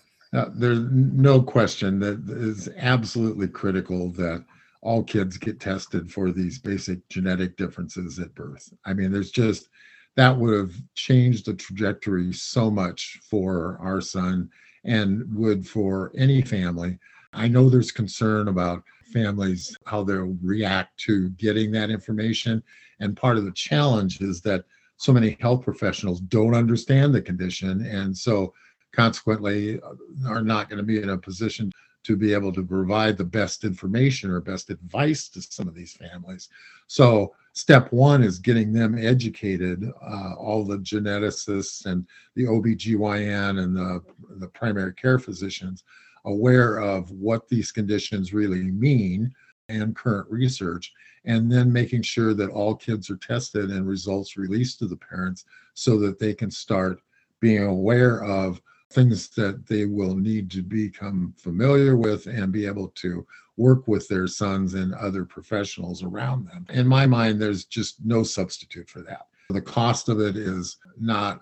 There's 0.55 0.79
no 0.89 1.41
question 1.41 1.99
that 1.99 2.23
is 2.29 2.69
absolutely 2.77 3.49
critical 3.49 4.09
that 4.13 4.43
all 4.81 5.03
kids 5.03 5.37
get 5.37 5.59
tested 5.59 6.11
for 6.11 6.31
these 6.31 6.57
basic 6.57 7.07
genetic 7.09 7.57
differences 7.57 8.17
at 8.19 8.33
birth. 8.33 8.73
I 8.85 8.93
mean, 8.93 9.11
there's 9.11 9.31
just 9.31 9.69
that 10.15 10.37
would 10.37 10.57
have 10.57 10.75
changed 10.95 11.45
the 11.45 11.53
trajectory 11.53 12.31
so 12.33 12.71
much 12.71 13.19
for 13.29 13.77
our 13.81 14.01
son 14.01 14.49
and 14.83 15.23
would 15.35 15.67
for 15.67 16.11
any 16.17 16.41
family. 16.41 16.99
I 17.33 17.47
know 17.47 17.69
there's 17.69 17.91
concern 17.91 18.47
about 18.47 18.83
families, 19.11 19.75
how 19.85 20.03
they'll 20.03 20.37
react 20.41 20.97
to 21.01 21.29
getting 21.31 21.71
that 21.71 21.89
information. 21.89 22.63
And 22.99 23.17
part 23.17 23.37
of 23.37 23.45
the 23.45 23.51
challenge 23.51 24.21
is 24.21 24.41
that 24.41 24.65
so 24.97 25.13
many 25.13 25.37
health 25.39 25.63
professionals 25.63 26.19
don't 26.21 26.55
understand 26.55 27.13
the 27.13 27.21
condition. 27.21 27.85
And 27.85 28.15
so 28.17 28.53
consequently 28.93 29.79
uh, 29.81 30.29
are 30.29 30.41
not 30.41 30.69
going 30.69 30.77
to 30.77 30.83
be 30.83 31.01
in 31.01 31.09
a 31.09 31.17
position 31.17 31.71
to 32.03 32.15
be 32.15 32.33
able 32.33 32.51
to 32.53 32.63
provide 32.63 33.17
the 33.17 33.23
best 33.23 33.63
information 33.63 34.29
or 34.29 34.41
best 34.41 34.69
advice 34.69 35.29
to 35.29 35.41
some 35.41 35.67
of 35.67 35.75
these 35.75 35.93
families. 35.93 36.49
So 36.87 37.33
step 37.53 37.91
one 37.91 38.23
is 38.23 38.39
getting 38.39 38.73
them 38.73 38.97
educated, 38.97 39.89
uh, 40.01 40.33
all 40.33 40.65
the 40.65 40.79
geneticists 40.79 41.85
and 41.85 42.05
the 42.35 42.45
OBGYN 42.45 43.63
and 43.63 43.75
the, 43.75 44.03
the 44.37 44.47
primary 44.47 44.93
care 44.93 45.19
physicians 45.19 45.83
aware 46.25 46.77
of 46.79 47.09
what 47.11 47.47
these 47.47 47.71
conditions 47.71 48.33
really 48.33 48.63
mean 48.63 49.31
and 49.69 49.95
current 49.95 50.29
research, 50.29 50.91
and 51.25 51.51
then 51.51 51.71
making 51.71 52.01
sure 52.01 52.33
that 52.33 52.49
all 52.49 52.75
kids 52.75 53.09
are 53.09 53.17
tested 53.17 53.69
and 53.69 53.87
results 53.87 54.35
released 54.35 54.79
to 54.79 54.87
the 54.87 54.97
parents 54.97 55.45
so 55.73 55.97
that 55.99 56.19
they 56.19 56.33
can 56.33 56.51
start 56.51 57.01
being 57.39 57.63
aware 57.63 58.23
of 58.23 58.61
things 58.89 59.29
that 59.29 59.65
they 59.65 59.85
will 59.85 60.15
need 60.15 60.51
to 60.51 60.61
become 60.61 61.33
familiar 61.37 61.97
with 61.97 62.27
and 62.27 62.51
be 62.51 62.65
able 62.65 62.89
to 62.89 63.25
work 63.57 63.87
with 63.87 64.07
their 64.07 64.27
sons 64.27 64.73
and 64.73 64.93
other 64.95 65.25
professionals 65.25 66.03
around 66.03 66.47
them. 66.47 66.65
In 66.69 66.87
my 66.87 67.05
mind, 67.05 67.41
there's 67.41 67.65
just 67.65 68.03
no 68.03 68.23
substitute 68.23 68.89
for 68.89 69.01
that. 69.01 69.27
The 69.49 69.61
cost 69.61 70.09
of 70.09 70.19
it 70.19 70.35
is 70.35 70.77
not 70.99 71.41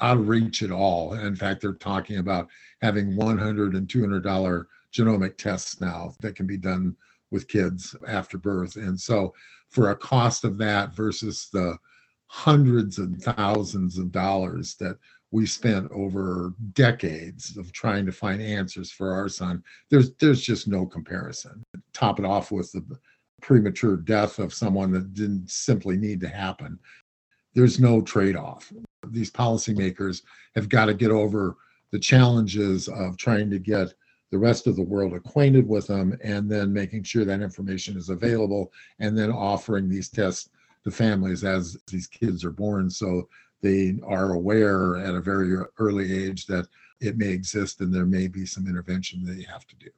out 0.00 0.16
of 0.16 0.28
reach 0.28 0.62
at 0.62 0.70
all. 0.70 1.14
In 1.14 1.36
fact, 1.36 1.60
they're 1.60 1.74
talking 1.74 2.18
about 2.18 2.48
having 2.80 3.12
$100 3.12 3.76
and 3.76 3.88
200 3.88 4.22
dollar 4.22 4.68
genomic 4.92 5.36
tests 5.36 5.80
now 5.80 6.14
that 6.20 6.36
can 6.36 6.46
be 6.46 6.56
done 6.56 6.96
with 7.30 7.48
kids 7.48 7.96
after 8.06 8.38
birth. 8.38 8.76
And 8.76 8.98
so, 8.98 9.34
for 9.68 9.90
a 9.90 9.96
cost 9.96 10.44
of 10.44 10.56
that 10.58 10.94
versus 10.94 11.48
the 11.52 11.76
hundreds 12.26 12.98
and 12.98 13.20
thousands 13.22 13.98
of 13.98 14.12
dollars 14.12 14.76
that 14.76 14.96
we 15.34 15.44
spent 15.44 15.90
over 15.90 16.54
decades 16.74 17.56
of 17.56 17.72
trying 17.72 18.06
to 18.06 18.12
find 18.12 18.40
answers 18.40 18.92
for 18.92 19.12
our 19.12 19.28
son, 19.28 19.64
there's 19.90 20.14
there's 20.20 20.40
just 20.40 20.68
no 20.68 20.86
comparison. 20.86 21.60
Top 21.92 22.20
it 22.20 22.24
off 22.24 22.52
with 22.52 22.70
the 22.70 22.84
premature 23.42 23.96
death 23.96 24.38
of 24.38 24.54
someone 24.54 24.92
that 24.92 25.12
didn't 25.12 25.50
simply 25.50 25.96
need 25.96 26.20
to 26.20 26.28
happen. 26.28 26.78
There's 27.52 27.80
no 27.80 28.00
trade-off. 28.00 28.72
These 29.08 29.32
policymakers 29.32 30.22
have 30.54 30.68
got 30.68 30.86
to 30.86 30.94
get 30.94 31.10
over 31.10 31.56
the 31.90 31.98
challenges 31.98 32.86
of 32.86 33.16
trying 33.16 33.50
to 33.50 33.58
get 33.58 33.92
the 34.30 34.38
rest 34.38 34.68
of 34.68 34.76
the 34.76 34.82
world 34.82 35.14
acquainted 35.14 35.66
with 35.66 35.88
them 35.88 36.16
and 36.22 36.48
then 36.48 36.72
making 36.72 37.02
sure 37.02 37.24
that 37.24 37.42
information 37.42 37.96
is 37.96 38.08
available 38.08 38.72
and 39.00 39.18
then 39.18 39.32
offering 39.32 39.88
these 39.88 40.08
tests 40.08 40.50
to 40.84 40.92
families 40.92 41.42
as 41.42 41.76
these 41.88 42.06
kids 42.06 42.44
are 42.44 42.50
born 42.50 42.88
so 42.88 43.28
they 43.64 43.94
are 44.06 44.34
aware 44.34 44.98
at 44.98 45.14
a 45.14 45.20
very 45.22 45.56
early 45.78 46.12
age 46.12 46.44
that 46.46 46.68
it 47.00 47.16
may 47.16 47.30
exist 47.30 47.80
and 47.80 47.92
there 47.92 48.04
may 48.04 48.28
be 48.28 48.44
some 48.44 48.68
intervention 48.68 49.24
they 49.24 49.42
have 49.50 49.66
to 49.66 49.76
do. 49.76 49.90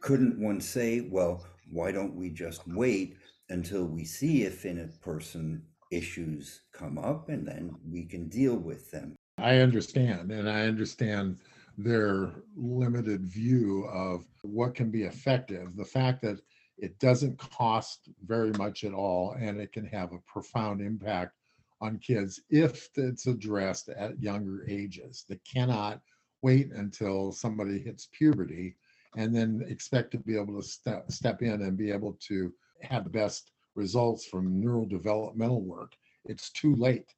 Couldn't 0.00 0.38
one 0.38 0.58
say, 0.58 1.02
well, 1.02 1.46
why 1.70 1.92
don't 1.92 2.14
we 2.14 2.30
just 2.30 2.66
wait 2.66 3.18
until 3.50 3.84
we 3.84 4.06
see 4.06 4.44
if 4.44 4.64
in 4.64 4.78
a 4.78 4.84
uh, 4.84 4.86
person 5.02 5.62
issues 5.90 6.62
come 6.72 6.96
up 6.96 7.28
and 7.28 7.46
then 7.46 7.76
we 7.86 8.04
can 8.04 8.28
deal 8.30 8.56
with 8.56 8.90
them? 8.90 9.14
I 9.36 9.58
understand, 9.58 10.32
and 10.32 10.48
I 10.48 10.62
understand 10.62 11.38
their 11.76 12.32
limited 12.56 13.26
view 13.26 13.84
of 13.92 14.24
what 14.42 14.74
can 14.74 14.90
be 14.90 15.02
effective. 15.02 15.76
The 15.76 15.84
fact 15.84 16.22
that 16.22 16.38
it 16.78 16.98
doesn't 16.98 17.38
cost 17.38 18.08
very 18.24 18.50
much 18.52 18.84
at 18.84 18.92
all 18.92 19.32
and 19.38 19.60
it 19.60 19.72
can 19.72 19.86
have 19.86 20.12
a 20.12 20.18
profound 20.26 20.80
impact 20.80 21.32
on 21.80 21.98
kids 21.98 22.40
if 22.50 22.88
it's 22.96 23.26
addressed 23.26 23.88
at 23.90 24.20
younger 24.20 24.64
ages. 24.68 25.24
They 25.28 25.38
cannot 25.50 26.00
wait 26.42 26.72
until 26.72 27.32
somebody 27.32 27.78
hits 27.78 28.08
puberty 28.12 28.76
and 29.16 29.34
then 29.34 29.64
expect 29.68 30.10
to 30.12 30.18
be 30.18 30.36
able 30.36 30.60
to 30.60 30.66
step, 30.66 31.10
step 31.10 31.42
in 31.42 31.62
and 31.62 31.76
be 31.76 31.90
able 31.90 32.16
to 32.28 32.52
have 32.82 33.04
the 33.04 33.10
best 33.10 33.52
results 33.74 34.24
from 34.24 34.62
neurodevelopmental 34.62 35.62
work. 35.62 35.94
It's 36.24 36.50
too 36.50 36.74
late 36.74 37.14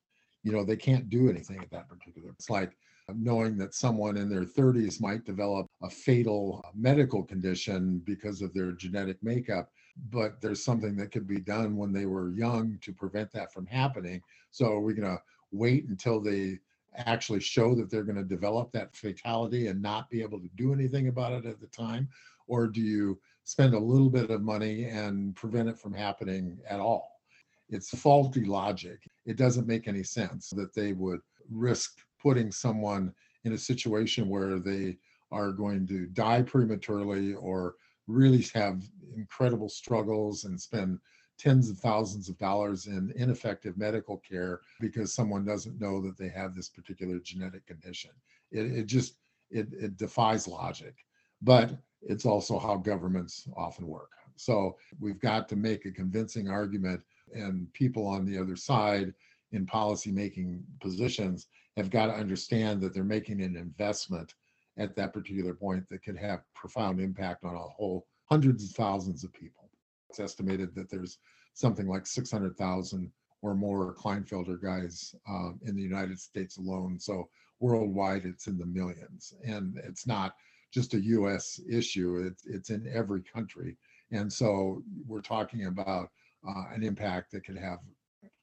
you 0.46 0.52
know 0.52 0.64
they 0.64 0.76
can't 0.76 1.10
do 1.10 1.28
anything 1.28 1.58
at 1.58 1.70
that 1.70 1.88
particular 1.88 2.30
it's 2.30 2.48
like 2.48 2.76
knowing 3.14 3.58
that 3.58 3.74
someone 3.74 4.16
in 4.16 4.30
their 4.30 4.44
30s 4.44 5.00
might 5.00 5.24
develop 5.24 5.65
a 5.82 5.90
fatal 5.90 6.62
uh, 6.64 6.70
medical 6.74 7.22
condition 7.22 8.00
because 8.04 8.42
of 8.42 8.52
their 8.54 8.72
genetic 8.72 9.22
makeup 9.22 9.70
but 10.10 10.40
there's 10.40 10.62
something 10.62 10.96
that 10.96 11.10
could 11.10 11.26
be 11.26 11.40
done 11.40 11.76
when 11.76 11.92
they 11.92 12.06
were 12.06 12.30
young 12.30 12.78
to 12.82 12.92
prevent 12.92 13.32
that 13.32 13.52
from 13.52 13.66
happening. 13.66 14.22
So 14.50 14.66
are 14.66 14.80
we 14.80 14.94
going 14.94 15.08
to 15.08 15.22
wait 15.52 15.86
until 15.86 16.20
they 16.20 16.58
actually 16.96 17.40
show 17.40 17.74
that 17.74 17.90
they're 17.90 18.04
going 18.04 18.16
to 18.16 18.24
develop 18.24 18.72
that 18.72 18.94
fatality 18.94 19.66
and 19.68 19.80
not 19.80 20.10
be 20.10 20.22
able 20.22 20.40
to 20.40 20.50
do 20.56 20.72
anything 20.72 21.08
about 21.08 21.32
it 21.32 21.46
at 21.46 21.60
the 21.60 21.66
time? 21.66 22.08
Or 22.46 22.66
do 22.66 22.80
you 22.80 23.18
spend 23.44 23.74
a 23.74 23.78
little 23.78 24.10
bit 24.10 24.30
of 24.30 24.42
money 24.42 24.84
and 24.84 25.34
prevent 25.34 25.68
it 25.68 25.78
from 25.78 25.94
happening 25.94 26.58
at 26.68 26.80
all? 26.80 27.20
It's 27.68 27.90
faulty 27.90 28.44
logic. 28.44 29.00
It 29.24 29.36
doesn't 29.36 29.66
make 29.66 29.88
any 29.88 30.04
sense 30.04 30.50
that 30.50 30.74
they 30.74 30.92
would 30.92 31.20
risk 31.50 31.98
putting 32.22 32.52
someone 32.52 33.12
in 33.44 33.52
a 33.52 33.58
situation 33.58 34.28
where 34.28 34.58
they 34.58 34.98
are 35.32 35.52
going 35.52 35.86
to 35.86 36.06
die 36.06 36.42
prematurely 36.42 37.34
or 37.34 37.74
really 38.06 38.46
have 38.54 38.82
incredible 39.16 39.68
struggles 39.68 40.44
and 40.44 40.60
spend 40.60 40.98
tens 41.38 41.68
of 41.68 41.78
thousands 41.78 42.28
of 42.28 42.38
dollars 42.38 42.86
in 42.86 43.12
ineffective 43.16 43.76
medical 43.76 44.18
care 44.18 44.60
because 44.80 45.12
someone 45.12 45.44
doesn't 45.44 45.80
know 45.80 46.00
that 46.00 46.16
they 46.16 46.28
have 46.28 46.54
this 46.54 46.68
particular 46.68 47.18
genetic 47.18 47.66
condition. 47.66 48.10
It, 48.52 48.66
it 48.66 48.86
just 48.86 49.18
it, 49.50 49.68
it 49.72 49.96
defies 49.96 50.48
logic, 50.48 50.94
but 51.42 51.78
it's 52.02 52.26
also 52.26 52.58
how 52.58 52.76
governments 52.76 53.48
often 53.56 53.86
work. 53.86 54.10
So 54.36 54.76
we've 55.00 55.20
got 55.20 55.48
to 55.48 55.56
make 55.56 55.84
a 55.86 55.92
convincing 55.92 56.48
argument 56.48 57.02
and 57.34 57.72
people 57.72 58.06
on 58.06 58.24
the 58.24 58.38
other 58.38 58.56
side 58.56 59.12
in 59.52 59.66
policy 59.66 60.10
making 60.10 60.64
positions 60.80 61.46
have 61.76 61.90
got 61.90 62.06
to 62.06 62.12
understand 62.12 62.80
that 62.80 62.94
they're 62.94 63.04
making 63.04 63.42
an 63.42 63.56
investment 63.56 64.34
at 64.78 64.94
that 64.96 65.12
particular 65.12 65.54
point 65.54 65.88
that 65.88 66.02
could 66.02 66.16
have 66.16 66.40
profound 66.54 67.00
impact 67.00 67.44
on 67.44 67.54
a 67.54 67.58
whole 67.58 68.06
hundreds 68.26 68.64
of 68.64 68.70
thousands 68.70 69.24
of 69.24 69.32
people. 69.32 69.70
It's 70.10 70.20
estimated 70.20 70.74
that 70.74 70.90
there's 70.90 71.18
something 71.54 71.86
like 71.86 72.06
600,000 72.06 73.10
or 73.42 73.54
more 73.54 73.94
Klinefelter 73.94 74.60
guys 74.62 75.14
um, 75.28 75.58
in 75.64 75.76
the 75.76 75.82
United 75.82 76.18
States 76.18 76.58
alone. 76.58 76.98
So 76.98 77.28
worldwide, 77.60 78.24
it's 78.24 78.46
in 78.46 78.58
the 78.58 78.66
millions. 78.66 79.34
And 79.44 79.78
it's 79.84 80.06
not 80.06 80.34
just 80.72 80.94
a 80.94 81.00
US 81.00 81.60
issue, 81.68 82.26
it's, 82.26 82.44
it's 82.46 82.70
in 82.70 82.90
every 82.92 83.22
country. 83.22 83.76
And 84.10 84.32
so 84.32 84.82
we're 85.06 85.20
talking 85.20 85.66
about 85.66 86.10
uh, 86.46 86.64
an 86.72 86.82
impact 86.82 87.32
that 87.32 87.44
could 87.44 87.58
have 87.58 87.78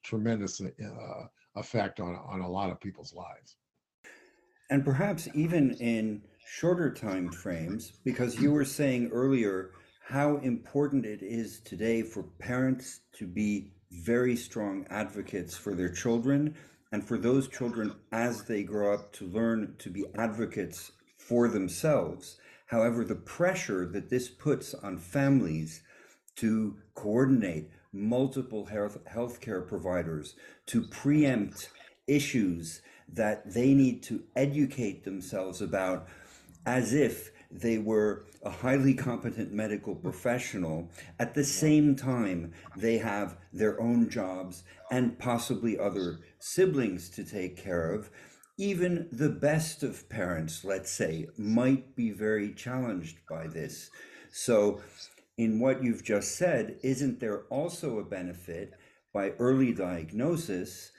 tremendous 0.03 0.61
uh, 0.61 1.25
effect 1.55 1.99
on, 1.99 2.15
on 2.27 2.41
a 2.41 2.49
lot 2.49 2.69
of 2.69 2.79
people's 2.79 3.13
lives. 3.13 3.57
And 4.69 4.83
perhaps 4.85 5.27
even 5.33 5.71
in 5.75 6.23
shorter 6.45 6.91
time 6.91 7.31
frames, 7.31 7.93
because 8.03 8.39
you 8.39 8.51
were 8.51 8.65
saying 8.65 9.09
earlier 9.11 9.71
how 10.05 10.37
important 10.37 11.05
it 11.05 11.21
is 11.21 11.59
today 11.61 12.01
for 12.01 12.23
parents 12.39 13.01
to 13.13 13.25
be 13.25 13.71
very 13.91 14.35
strong 14.35 14.85
advocates 14.89 15.55
for 15.55 15.75
their 15.75 15.89
children 15.89 16.55
and 16.91 17.05
for 17.07 17.17
those 17.17 17.47
children 17.47 17.93
as 18.11 18.43
they 18.43 18.63
grow 18.63 18.93
up 18.93 19.11
to 19.13 19.25
learn 19.25 19.75
to 19.79 19.89
be 19.89 20.05
advocates 20.15 20.91
for 21.17 21.47
themselves. 21.47 22.37
However, 22.67 23.03
the 23.03 23.15
pressure 23.15 23.85
that 23.87 24.09
this 24.09 24.29
puts 24.29 24.73
on 24.73 24.97
families 24.97 25.81
to 26.37 26.77
coordinate 26.95 27.69
multiple 27.91 28.65
health 28.65 28.97
healthcare 29.05 29.67
providers 29.67 30.35
to 30.65 30.81
preempt 30.87 31.69
issues 32.07 32.81
that 33.13 33.53
they 33.53 33.73
need 33.73 34.03
to 34.03 34.23
educate 34.35 35.03
themselves 35.03 35.61
about 35.61 36.07
as 36.65 36.93
if 36.93 37.31
they 37.51 37.77
were 37.77 38.25
a 38.43 38.49
highly 38.49 38.93
competent 38.93 39.51
medical 39.51 39.95
professional. 39.95 40.89
At 41.19 41.33
the 41.33 41.43
same 41.43 41.95
time, 41.95 42.53
they 42.75 42.97
have 42.97 43.37
their 43.51 43.79
own 43.79 44.09
jobs 44.09 44.63
and 44.91 45.19
possibly 45.19 45.77
other 45.77 46.19
siblings 46.39 47.09
to 47.11 47.23
take 47.23 47.57
care 47.57 47.93
of. 47.93 48.09
Even 48.57 49.07
the 49.11 49.29
best 49.29 49.83
of 49.83 50.09
parents, 50.09 50.63
let's 50.63 50.91
say, 50.91 51.27
might 51.37 51.95
be 51.95 52.11
very 52.11 52.53
challenged 52.53 53.17
by 53.29 53.47
this. 53.47 53.89
So, 54.31 54.81
in 55.37 55.59
what 55.59 55.83
you've 55.83 56.03
just 56.03 56.35
said, 56.35 56.77
isn't 56.83 57.19
there 57.19 57.43
also 57.49 57.97
a 57.97 58.03
benefit 58.03 58.73
by 59.11 59.31
early 59.39 59.73
diagnosis, 59.73 60.91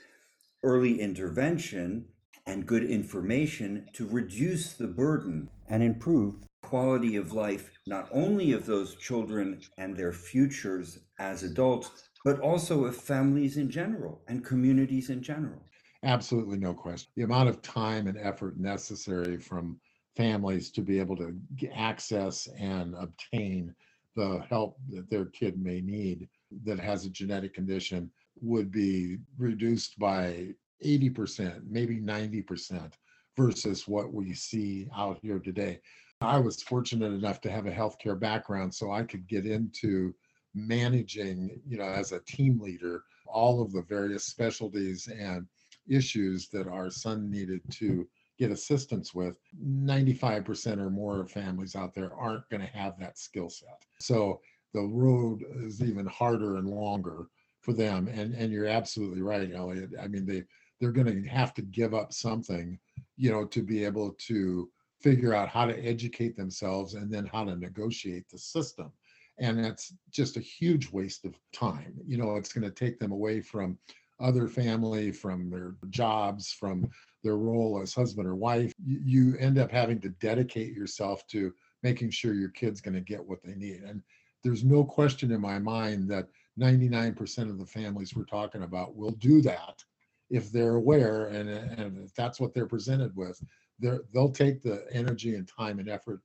early 0.65 0.99
intervention, 0.99 2.05
and 2.47 2.65
good 2.65 2.83
information 2.83 3.87
to 3.93 4.07
reduce 4.07 4.73
the 4.73 4.87
burden 4.87 5.49
and 5.69 5.81
improve 5.81 6.35
quality 6.63 7.15
of 7.15 7.31
life 7.31 7.69
not 7.87 8.09
only 8.11 8.51
of 8.51 8.65
those 8.65 8.95
children 8.95 9.61
and 9.77 9.95
their 9.95 10.11
futures 10.11 10.99
as 11.19 11.43
adults 11.43 12.09
but 12.23 12.39
also 12.39 12.85
of 12.85 12.95
families 12.95 13.57
in 13.57 13.69
general 13.69 14.19
and 14.27 14.43
communities 14.43 15.11
in 15.11 15.21
general. 15.21 15.61
Absolutely 16.03 16.57
no 16.57 16.73
question. 16.73 17.11
The 17.15 17.23
amount 17.23 17.49
of 17.49 17.61
time 17.61 18.07
and 18.07 18.17
effort 18.17 18.57
necessary 18.59 19.37
from 19.37 19.79
families 20.17 20.71
to 20.71 20.81
be 20.81 20.99
able 20.99 21.15
to 21.17 21.35
access 21.75 22.47
and 22.59 22.95
obtain 22.95 23.73
the 24.15 24.43
help 24.49 24.77
that 24.89 25.09
their 25.09 25.25
kid 25.25 25.61
may 25.61 25.81
need 25.81 26.27
that 26.63 26.79
has 26.79 27.05
a 27.05 27.09
genetic 27.09 27.53
condition 27.53 28.09
would 28.41 28.71
be 28.71 29.17
reduced 29.37 29.97
by 29.99 30.49
80%, 30.83 31.61
maybe 31.67 31.99
90% 31.99 32.93
versus 33.37 33.87
what 33.87 34.13
we 34.13 34.33
see 34.33 34.87
out 34.95 35.19
here 35.21 35.39
today. 35.39 35.79
I 36.21 36.39
was 36.39 36.63
fortunate 36.63 37.13
enough 37.13 37.41
to 37.41 37.51
have 37.51 37.65
a 37.65 37.71
healthcare 37.71 38.19
background 38.19 38.73
so 38.73 38.91
I 38.91 39.03
could 39.03 39.27
get 39.27 39.45
into 39.45 40.13
managing, 40.53 41.59
you 41.67 41.77
know, 41.77 41.83
as 41.83 42.11
a 42.11 42.21
team 42.21 42.59
leader, 42.59 43.03
all 43.27 43.61
of 43.61 43.73
the 43.73 43.83
various 43.83 44.23
specialties 44.25 45.07
and 45.07 45.45
issues 45.89 46.47
that 46.49 46.67
our 46.67 46.89
son 46.89 47.29
needed 47.29 47.61
to 47.71 48.07
get 48.39 48.51
assistance 48.51 49.13
with. 49.13 49.35
95% 49.63 50.77
or 50.79 50.89
more 50.89 51.21
of 51.21 51.31
families 51.31 51.75
out 51.75 51.93
there 51.93 52.13
aren't 52.13 52.49
going 52.49 52.61
to 52.61 52.77
have 52.77 52.97
that 52.99 53.17
skill 53.17 53.49
set. 53.49 53.83
So 53.99 54.41
the 54.73 54.81
road 54.81 55.43
is 55.57 55.81
even 55.81 56.05
harder 56.05 56.57
and 56.57 56.67
longer 56.67 57.27
for 57.65 57.73
them. 57.73 58.07
And 58.07 58.35
and 58.35 58.53
you're 58.53 58.67
absolutely 58.67 59.21
right, 59.21 59.51
Elliot. 59.53 59.89
I 60.01 60.07
mean, 60.07 60.25
they 60.25 60.43
they're 60.79 60.91
going 60.91 61.23
to 61.23 61.29
have 61.29 61.53
to 61.55 61.61
give 61.61 61.93
up 61.93 62.13
something, 62.13 62.77
you 63.17 63.31
know, 63.31 63.45
to 63.45 63.63
be 63.63 63.83
able 63.83 64.11
to 64.27 64.69
figure 65.01 65.33
out 65.33 65.49
how 65.49 65.65
to 65.65 65.85
educate 65.85 66.37
themselves 66.37 66.93
and 66.93 67.11
then 67.11 67.25
how 67.25 67.43
to 67.43 67.55
negotiate 67.55 68.29
the 68.29 68.37
system. 68.37 68.91
And 69.39 69.63
that's 69.63 69.93
just 70.11 70.37
a 70.37 70.41
huge 70.41 70.91
waste 70.91 71.25
of 71.25 71.37
time. 71.53 71.93
You 72.05 72.17
know, 72.17 72.35
it's 72.35 72.53
going 72.53 72.63
to 72.63 72.71
take 72.71 72.99
them 72.99 73.11
away 73.11 73.41
from 73.41 73.77
other 74.19 74.47
family, 74.47 75.11
from 75.11 75.49
their 75.49 75.75
jobs, 75.89 76.51
from 76.51 76.89
their 77.23 77.37
role 77.37 77.81
as 77.81 77.93
husband 77.93 78.27
or 78.27 78.35
wife. 78.35 78.71
You 78.85 79.35
end 79.39 79.57
up 79.57 79.71
having 79.71 79.99
to 80.01 80.09
dedicate 80.09 80.73
yourself 80.73 81.25
to 81.27 81.53
making 81.83 82.11
sure 82.11 82.33
your 82.33 82.49
kid's 82.49 82.81
going 82.81 82.95
to 82.95 83.01
get 83.01 83.25
what 83.25 83.43
they 83.43 83.55
need. 83.55 83.81
And 83.83 84.01
there's 84.43 84.63
no 84.63 84.83
question 84.83 85.31
in 85.31 85.41
my 85.41 85.59
mind 85.59 86.09
that 86.09 86.27
99% 86.59 87.49
of 87.49 87.57
the 87.57 87.65
families 87.65 88.15
we're 88.15 88.23
talking 88.23 88.63
about 88.63 88.95
will 88.95 89.11
do 89.11 89.41
that 89.41 89.83
if 90.29 90.51
they're 90.51 90.75
aware 90.75 91.27
and, 91.27 91.49
and 91.49 92.03
if 92.03 92.13
that's 92.15 92.39
what 92.39 92.53
they're 92.53 92.65
presented 92.65 93.15
with, 93.15 93.41
they're, 93.79 94.01
they'll 94.13 94.31
take 94.31 94.61
the 94.61 94.85
energy 94.91 95.35
and 95.35 95.47
time 95.47 95.79
and 95.79 95.89
effort 95.89 96.21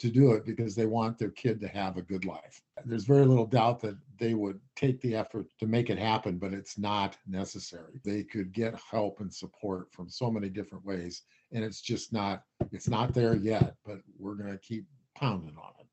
to 0.00 0.10
do 0.10 0.32
it 0.32 0.44
because 0.44 0.74
they 0.74 0.86
want 0.86 1.18
their 1.18 1.30
kid 1.30 1.60
to 1.60 1.68
have 1.68 1.96
a 1.96 2.02
good 2.02 2.24
life. 2.24 2.60
There's 2.84 3.04
very 3.04 3.24
little 3.24 3.46
doubt 3.46 3.80
that 3.80 3.96
they 4.18 4.34
would 4.34 4.60
take 4.74 5.00
the 5.00 5.14
effort 5.14 5.46
to 5.60 5.66
make 5.66 5.88
it 5.88 5.98
happen, 5.98 6.38
but 6.38 6.52
it's 6.52 6.76
not 6.76 7.16
necessary. 7.28 8.00
They 8.04 8.24
could 8.24 8.52
get 8.52 8.78
help 8.90 9.20
and 9.20 9.32
support 9.32 9.92
from 9.92 10.08
so 10.08 10.30
many 10.30 10.48
different 10.48 10.84
ways, 10.84 11.22
and 11.52 11.64
it's 11.64 11.80
just 11.80 12.12
not 12.12 12.42
it's 12.72 12.88
not 12.88 13.14
there 13.14 13.36
yet, 13.36 13.76
but 13.84 14.00
we're 14.18 14.34
going 14.34 14.50
to 14.50 14.58
keep 14.58 14.84
pounding 15.14 15.56
on 15.56 15.72
it. 15.78 15.83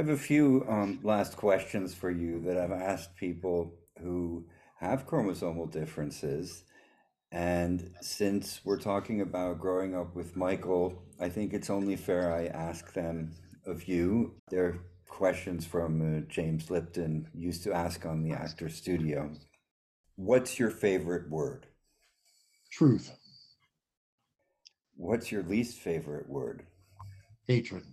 I 0.00 0.02
have 0.02 0.08
a 0.08 0.16
few 0.16 0.64
um, 0.66 0.98
last 1.02 1.36
questions 1.36 1.94
for 1.94 2.10
you 2.10 2.40
that 2.46 2.56
I've 2.56 2.72
asked 2.72 3.16
people 3.16 3.74
who 4.00 4.46
have 4.78 5.06
chromosomal 5.06 5.70
differences. 5.70 6.64
And 7.30 7.92
since 8.00 8.62
we're 8.64 8.80
talking 8.80 9.20
about 9.20 9.60
growing 9.60 9.94
up 9.94 10.16
with 10.16 10.38
Michael, 10.38 11.02
I 11.20 11.28
think 11.28 11.52
it's 11.52 11.68
only 11.68 11.96
fair 11.96 12.32
I 12.32 12.46
ask 12.46 12.94
them 12.94 13.32
of 13.66 13.88
you. 13.88 14.36
They're 14.48 14.80
questions 15.06 15.66
from 15.66 16.00
uh, 16.00 16.20
James 16.30 16.70
Lipton 16.70 17.28
used 17.34 17.62
to 17.64 17.74
ask 17.74 18.06
on 18.06 18.22
the 18.22 18.32
Actor 18.32 18.70
Studio. 18.70 19.30
What's 20.16 20.58
your 20.58 20.70
favorite 20.70 21.28
word? 21.28 21.66
Truth. 22.72 23.12
What's 24.96 25.30
your 25.30 25.42
least 25.42 25.78
favorite 25.78 26.26
word? 26.26 26.64
Hatred 27.46 27.84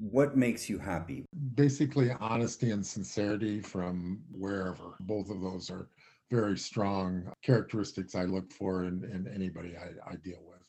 what 0.00 0.34
makes 0.34 0.68
you 0.68 0.78
happy? 0.78 1.26
Basically, 1.54 2.10
honesty 2.20 2.70
and 2.70 2.84
sincerity 2.84 3.60
from 3.60 4.22
wherever. 4.32 4.96
Both 5.00 5.30
of 5.30 5.42
those 5.42 5.70
are 5.70 5.88
very 6.30 6.56
strong 6.56 7.30
characteristics 7.42 8.14
I 8.14 8.24
look 8.24 8.50
for 8.52 8.84
in, 8.84 9.04
in 9.04 9.30
anybody 9.32 9.76
I, 9.76 10.12
I 10.12 10.16
deal 10.16 10.40
with. 10.48 10.60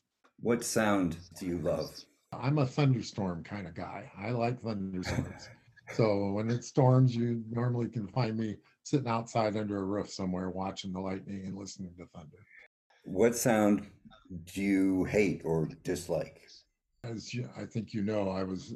What 0.41 0.65
sound 0.65 1.17
do 1.39 1.45
you 1.45 1.59
love? 1.59 1.89
I'm 2.33 2.57
a 2.57 2.65
thunderstorm 2.65 3.43
kind 3.43 3.67
of 3.67 3.75
guy. 3.75 4.11
I 4.17 4.31
like 4.31 4.61
thunderstorms. 4.61 5.49
so 5.93 6.31
when 6.31 6.49
it 6.49 6.65
storms, 6.65 7.15
you 7.15 7.43
normally 7.49 7.87
can 7.89 8.07
find 8.07 8.37
me 8.37 8.57
sitting 8.83 9.07
outside 9.07 9.55
under 9.55 9.77
a 9.77 9.85
roof 9.85 10.09
somewhere 10.09 10.49
watching 10.49 10.91
the 10.91 10.99
lightning 10.99 11.43
and 11.45 11.57
listening 11.57 11.93
to 11.97 12.05
thunder. 12.13 12.37
What 13.03 13.35
sound 13.35 13.87
do 14.53 14.61
you 14.61 15.03
hate 15.05 15.41
or 15.45 15.69
dislike? 15.83 16.41
As 17.03 17.33
you, 17.33 17.49
I 17.57 17.65
think 17.65 17.93
you 17.93 18.01
know, 18.01 18.29
I 18.29 18.43
was 18.43 18.75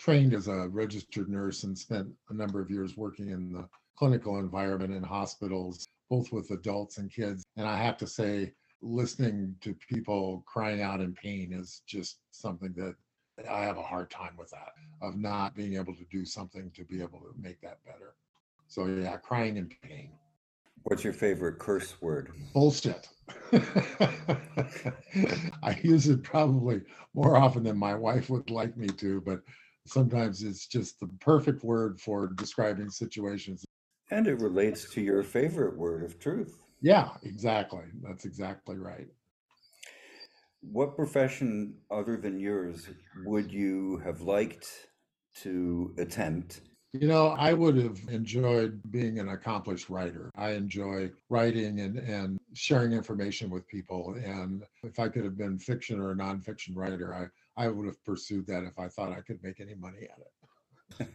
trained 0.00 0.32
as 0.32 0.48
a 0.48 0.68
registered 0.68 1.28
nurse 1.28 1.64
and 1.64 1.76
spent 1.76 2.08
a 2.30 2.34
number 2.34 2.58
of 2.60 2.70
years 2.70 2.96
working 2.96 3.28
in 3.28 3.52
the 3.52 3.68
clinical 3.96 4.38
environment 4.38 4.94
in 4.94 5.02
hospitals, 5.02 5.86
both 6.08 6.32
with 6.32 6.50
adults 6.52 6.96
and 6.96 7.12
kids. 7.12 7.44
And 7.58 7.68
I 7.68 7.76
have 7.76 7.98
to 7.98 8.06
say, 8.06 8.54
listening 8.80 9.54
to 9.60 9.76
people 9.90 10.42
crying 10.46 10.80
out 10.80 11.02
in 11.02 11.12
pain 11.12 11.52
is 11.52 11.82
just 11.86 12.20
something 12.30 12.72
that 12.78 12.94
I 13.48 13.60
have 13.60 13.76
a 13.76 13.82
hard 13.82 14.10
time 14.10 14.34
with 14.38 14.50
that, 14.50 14.72
of 15.02 15.16
not 15.16 15.54
being 15.54 15.74
able 15.74 15.94
to 15.94 16.04
do 16.10 16.24
something 16.24 16.70
to 16.74 16.84
be 16.84 17.02
able 17.02 17.20
to 17.20 17.34
make 17.38 17.60
that 17.60 17.84
better. 17.84 18.14
So, 18.68 18.86
yeah, 18.86 19.18
crying 19.18 19.58
in 19.58 19.70
pain. 19.82 20.12
What's 20.84 21.04
your 21.04 21.12
favorite 21.12 21.58
curse 21.58 22.00
word? 22.00 22.30
Bullshit. 22.54 23.06
I 25.62 25.78
use 25.82 26.08
it 26.08 26.22
probably 26.22 26.80
more 27.12 27.36
often 27.36 27.64
than 27.64 27.76
my 27.76 27.94
wife 27.94 28.30
would 28.30 28.48
like 28.48 28.78
me 28.78 28.86
to, 28.88 29.20
but 29.20 29.42
sometimes 29.86 30.42
it's 30.42 30.66
just 30.66 31.00
the 31.00 31.08
perfect 31.20 31.64
word 31.64 32.00
for 32.00 32.28
describing 32.34 32.90
situations. 32.90 33.64
And 34.10 34.26
it 34.26 34.40
relates 34.40 34.90
to 34.92 35.00
your 35.00 35.22
favorite 35.22 35.76
word 35.76 36.02
of 36.04 36.18
truth. 36.18 36.64
Yeah, 36.80 37.10
exactly. 37.22 37.84
That's 38.02 38.24
exactly 38.24 38.76
right. 38.76 39.06
What 40.62 40.96
profession 40.96 41.74
other 41.90 42.16
than 42.16 42.38
yours 42.38 42.88
would 43.24 43.50
you 43.52 43.98
have 44.04 44.20
liked 44.20 44.66
to 45.42 45.94
attempt 45.98 46.60
You 46.92 47.06
know, 47.06 47.28
I 47.28 47.52
would 47.52 47.76
have 47.76 48.00
enjoyed 48.08 48.80
being 48.90 49.20
an 49.20 49.28
accomplished 49.28 49.88
writer. 49.88 50.30
I 50.34 50.50
enjoy 50.50 51.10
writing 51.28 51.80
and, 51.80 51.98
and 51.98 52.38
sharing 52.54 52.92
information 52.92 53.48
with 53.48 53.66
people. 53.68 54.16
And 54.24 54.64
if 54.82 54.98
I 54.98 55.08
could 55.08 55.24
have 55.24 55.38
been 55.38 55.58
fiction 55.58 56.00
or 56.00 56.10
a 56.10 56.16
nonfiction 56.16 56.74
writer, 56.74 57.14
I, 57.14 57.26
I 57.60 57.68
would 57.68 57.84
have 57.84 58.02
pursued 58.06 58.46
that 58.46 58.64
if 58.64 58.78
I 58.78 58.88
thought 58.88 59.12
I 59.12 59.20
could 59.20 59.42
make 59.42 59.60
any 59.60 59.74
money 59.74 60.08
at 60.10 61.04
it. 61.04 61.08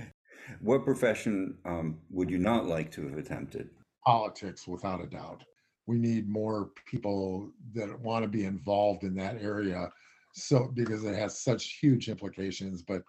what 0.60 0.86
profession 0.86 1.58
um, 1.66 1.98
would 2.08 2.30
you 2.30 2.38
not 2.38 2.64
like 2.64 2.90
to 2.92 3.06
have 3.10 3.18
attempted? 3.18 3.68
Politics, 4.06 4.66
without 4.66 5.02
a 5.02 5.06
doubt. 5.06 5.44
We 5.86 5.98
need 5.98 6.30
more 6.30 6.70
people 6.86 7.52
that 7.74 8.00
want 8.00 8.22
to 8.22 8.28
be 8.28 8.46
involved 8.46 9.02
in 9.02 9.14
that 9.16 9.42
area. 9.42 9.90
So, 10.32 10.72
because 10.72 11.04
it 11.04 11.14
has 11.14 11.42
such 11.42 11.78
huge 11.82 12.08
implications, 12.08 12.80
but 12.80 13.02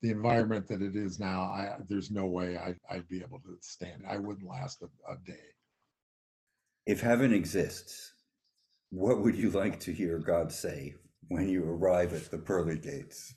the 0.00 0.10
environment 0.10 0.66
that 0.68 0.80
it 0.80 0.96
is 0.96 1.20
now, 1.20 1.42
I, 1.42 1.76
there's 1.90 2.10
no 2.10 2.24
way 2.24 2.56
I, 2.56 2.74
I'd 2.90 3.08
be 3.08 3.20
able 3.20 3.40
to 3.40 3.58
stand. 3.60 4.04
I 4.08 4.16
wouldn't 4.16 4.48
last 4.48 4.80
a, 4.80 5.12
a 5.12 5.16
day. 5.26 5.44
If 6.86 7.02
heaven 7.02 7.34
exists, 7.34 8.14
what 8.88 9.20
would 9.20 9.36
you 9.36 9.50
like 9.50 9.78
to 9.80 9.92
hear 9.92 10.18
God 10.18 10.50
say 10.50 10.94
when 11.30 11.48
you 11.48 11.64
arrive 11.64 12.12
at 12.12 12.30
the 12.30 12.38
pearly 12.38 12.76
gates? 12.76 13.34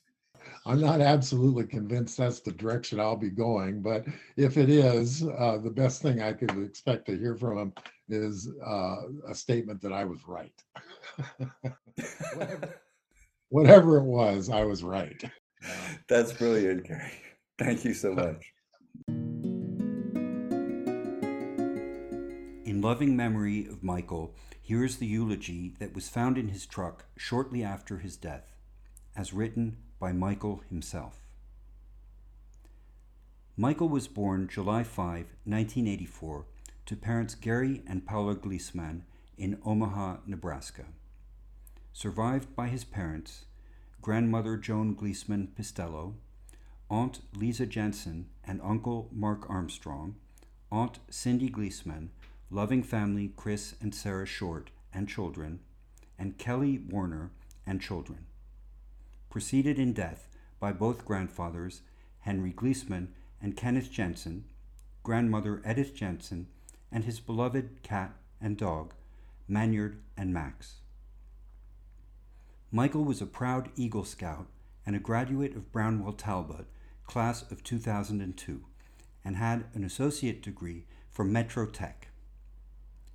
I'm 0.65 0.82
not 0.82 0.99
absolutely 0.99 1.65
convinced 1.65 2.17
that's 2.17 2.39
the 2.39 2.51
direction 2.51 2.99
I'll 2.99 3.15
be 3.15 3.29
going, 3.29 3.82
but 3.82 4.06
if 4.36 4.58
it 4.58 4.69
is, 4.69 5.23
uh, 5.23 5.58
the 5.58 5.69
best 5.69 6.01
thing 6.01 6.21
I 6.21 6.34
could 6.34 6.51
expect 6.63 7.06
to 7.08 7.17
hear 7.17 7.36
from 7.36 7.58
him 7.58 7.73
is 8.10 8.49
uh, 8.65 8.95
a 9.29 9.36
statement 9.36 9.82
that 9.82 9.93
I 9.93 10.06
was 10.06 10.19
right. 10.27 10.53
whatever, 12.36 12.82
whatever 13.49 13.97
it 13.97 14.06
was, 14.06 14.49
I 14.49 14.63
was 14.63 14.84
right. 14.84 15.23
That's 16.10 16.34
brilliant, 16.34 16.88
Gary. 16.88 17.12
Thank 17.60 17.86
you 17.86 17.93
so 17.93 18.13
much. 18.13 18.43
In 22.65 22.82
loving 22.82 23.15
memory 23.15 23.67
of 23.67 23.84
Michael, 23.84 24.36
here 24.65 24.86
is 24.86 24.95
the 24.95 25.06
eulogy 25.06 25.73
that 25.80 25.93
was 25.93 26.08
found 26.08 26.38
in 26.38 26.47
his 26.47 26.65
truck 26.65 27.04
shortly 27.17 27.62
after 27.62 27.97
his 27.97 28.15
death, 28.15 28.56
as 29.13 29.34
written 29.34 29.76
by 29.99 30.13
Michael 30.13 30.63
himself. 30.69 31.19
Michael 33.58 33.89
was 33.89 34.08
born 34.08 34.47
July 34.47 34.84
5, 34.84 35.26
1984, 35.43 36.45
to 36.86 36.95
parents 36.95 37.36
Gary 37.36 37.82
and 37.86 38.06
Paula 38.06 38.36
Glissman 38.36 39.02
in 39.38 39.60
Omaha, 39.65 40.19
Nebraska. 40.26 40.86
Survived 41.91 42.56
by 42.56 42.69
his 42.69 42.86
parents, 42.86 43.43
grandmother 44.02 44.56
Joan 44.56 44.95
Glissman 44.95 45.49
Pistello, 45.60 46.13
Aunt 46.89 47.19
Lisa 47.36 47.65
Jensen 47.65 48.28
and 48.45 48.62
Uncle 48.63 49.10
Mark 49.12 49.49
Armstrong, 49.49 50.15
Aunt 50.71 50.99
Cindy 51.10 51.49
Glissman, 51.49 52.12
loving 52.49 52.84
family 52.84 53.32
Chris 53.36 53.75
and 53.82 53.93
Sarah 53.93 54.25
Short 54.25 54.69
and 54.93 55.08
children, 55.08 55.60
and 56.17 56.38
Kelly 56.38 56.77
Warner 56.77 57.32
and 57.65 57.82
children. 57.82 58.25
Preceded 59.29 59.79
in 59.79 59.93
death 59.93 60.27
by 60.60 60.71
both 60.71 61.06
grandfathers, 61.06 61.82
Henry 62.19 62.51
Glissman 62.51 63.10
and 63.41 63.58
Kenneth 63.58 63.91
Jensen, 63.91 64.45
grandmother 65.01 65.62
Edith 65.67 65.95
Jensen, 65.95 66.47
and 66.91 67.03
his 67.03 67.19
beloved 67.19 67.82
cat 67.84 68.13
and 68.39 68.58
dog, 68.58 68.93
Manyard 69.47 69.99
and 70.15 70.34
Max. 70.34 70.75
Michael 72.71 73.03
was 73.03 73.21
a 73.21 73.25
proud 73.25 73.69
Eagle 73.75 74.06
Scout 74.06 74.47
and 74.86 74.95
a 74.95 74.99
graduate 74.99 75.56
of 75.56 75.71
Brownell 75.71 76.13
Talbot, 76.13 76.65
class 77.06 77.43
of 77.51 77.63
2002, 77.63 78.63
and 79.25 79.36
had 79.36 79.65
an 79.73 79.84
associate 79.84 80.41
degree 80.41 80.86
from 81.10 81.32
Metro 81.32 81.65
Tech. 81.65 82.08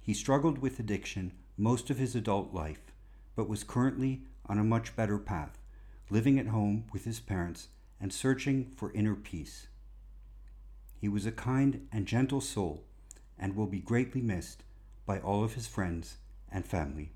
He 0.08 0.14
struggled 0.14 0.60
with 0.60 0.80
addiction 0.80 1.32
most 1.58 1.90
of 1.90 1.98
his 1.98 2.14
adult 2.14 2.54
life, 2.54 2.80
but 3.36 3.46
was 3.46 3.62
currently 3.62 4.22
on 4.46 4.58
a 4.58 4.64
much 4.64 4.96
better 4.96 5.18
path, 5.18 5.58
living 6.08 6.38
at 6.38 6.46
home 6.46 6.86
with 6.94 7.04
his 7.04 7.20
parents 7.20 7.68
and 8.00 8.10
searching 8.10 8.70
for 8.74 8.90
inner 8.92 9.14
peace. 9.14 9.66
He 10.98 11.10
was 11.10 11.26
a 11.26 11.30
kind 11.30 11.86
and 11.92 12.06
gentle 12.06 12.40
soul 12.40 12.84
and 13.38 13.54
will 13.54 13.66
be 13.66 13.80
greatly 13.80 14.22
missed 14.22 14.62
by 15.04 15.18
all 15.18 15.44
of 15.44 15.52
his 15.52 15.66
friends 15.66 16.16
and 16.50 16.64
family. 16.64 17.12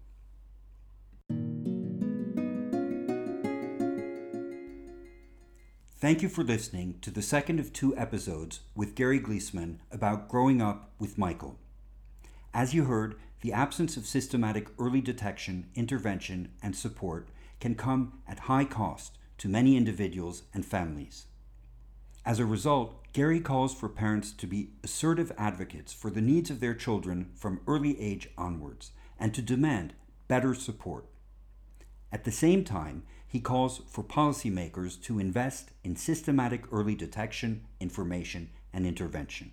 Thank 5.96 6.20
you 6.20 6.28
for 6.28 6.44
listening 6.44 6.98
to 7.00 7.10
the 7.10 7.22
second 7.22 7.58
of 7.58 7.72
two 7.72 7.96
episodes 7.96 8.60
with 8.76 8.94
Gary 8.94 9.18
Glissman 9.18 9.80
about 9.90 10.28
growing 10.28 10.60
up 10.60 10.90
with 10.98 11.16
Michael. 11.16 11.58
As 12.54 12.74
you 12.74 12.84
heard, 12.84 13.16
the 13.40 13.52
absence 13.52 13.96
of 13.96 14.06
systematic 14.06 14.68
early 14.78 15.00
detection, 15.00 15.68
intervention, 15.74 16.52
and 16.62 16.76
support 16.76 17.28
can 17.60 17.74
come 17.74 18.20
at 18.28 18.40
high 18.40 18.64
cost 18.64 19.18
to 19.38 19.48
many 19.48 19.76
individuals 19.76 20.42
and 20.52 20.64
families. 20.64 21.26
As 22.24 22.38
a 22.38 22.46
result, 22.46 23.02
Gary 23.12 23.40
calls 23.40 23.74
for 23.74 23.88
parents 23.88 24.32
to 24.32 24.46
be 24.46 24.70
assertive 24.84 25.32
advocates 25.36 25.92
for 25.92 26.10
the 26.10 26.20
needs 26.20 26.50
of 26.50 26.60
their 26.60 26.74
children 26.74 27.30
from 27.34 27.60
early 27.66 28.00
age 28.00 28.28
onwards 28.38 28.92
and 29.18 29.34
to 29.34 29.42
demand 29.42 29.94
better 30.28 30.54
support. 30.54 31.06
At 32.12 32.24
the 32.24 32.30
same 32.30 32.64
time, 32.64 33.02
he 33.26 33.40
calls 33.40 33.80
for 33.88 34.04
policymakers 34.04 35.02
to 35.02 35.18
invest 35.18 35.70
in 35.82 35.96
systematic 35.96 36.64
early 36.70 36.94
detection, 36.94 37.66
information, 37.80 38.50
and 38.72 38.86
intervention. 38.86 39.52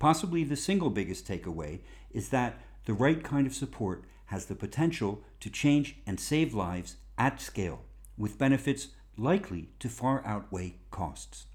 Possibly 0.00 0.44
the 0.44 0.56
single 0.56 0.90
biggest 0.90 1.28
takeaway 1.28 1.80
is 2.10 2.30
that 2.30 2.58
the 2.86 2.94
right 2.94 3.22
kind 3.22 3.46
of 3.46 3.54
support 3.54 4.04
has 4.26 4.46
the 4.46 4.54
potential 4.54 5.22
to 5.40 5.50
change 5.50 5.98
and 6.06 6.18
save 6.18 6.54
lives 6.54 6.96
at 7.18 7.40
scale, 7.40 7.82
with 8.16 8.38
benefits 8.38 8.88
likely 9.18 9.68
to 9.78 9.90
far 9.90 10.24
outweigh 10.26 10.76
costs. 10.90 11.46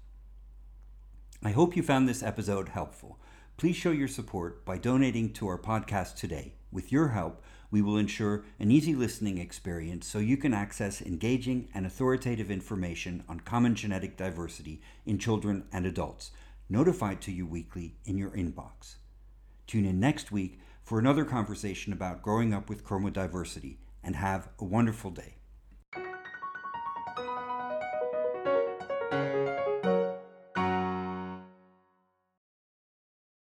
I 1.42 1.50
hope 1.50 1.76
you 1.76 1.82
found 1.82 2.08
this 2.08 2.22
episode 2.22 2.68
helpful. 2.68 3.18
Please 3.56 3.74
show 3.74 3.90
your 3.90 4.06
support 4.06 4.64
by 4.64 4.78
donating 4.78 5.32
to 5.32 5.48
our 5.48 5.58
podcast 5.58 6.14
today. 6.14 6.54
With 6.70 6.92
your 6.92 7.08
help, 7.08 7.42
we 7.72 7.82
will 7.82 7.96
ensure 7.96 8.44
an 8.60 8.70
easy 8.70 8.94
listening 8.94 9.38
experience 9.38 10.06
so 10.06 10.18
you 10.18 10.36
can 10.36 10.54
access 10.54 11.02
engaging 11.02 11.68
and 11.74 11.84
authoritative 11.84 12.50
information 12.50 13.24
on 13.28 13.40
common 13.40 13.74
genetic 13.74 14.16
diversity 14.16 14.80
in 15.04 15.18
children 15.18 15.64
and 15.72 15.84
adults, 15.84 16.30
notified 16.68 17.20
to 17.22 17.32
you 17.32 17.46
weekly 17.46 17.96
in 18.04 18.18
your 18.18 18.30
inbox. 18.30 18.96
Tune 19.66 19.84
in 19.84 20.00
next 20.00 20.30
week 20.30 20.60
for 20.82 20.98
another 20.98 21.24
conversation 21.24 21.92
about 21.92 22.22
growing 22.22 22.54
up 22.54 22.68
with 22.68 22.84
chromodiversity, 22.84 23.78
and 24.06 24.14
have 24.14 24.48
a 24.60 24.64
wonderful 24.64 25.10
day. 25.10 25.35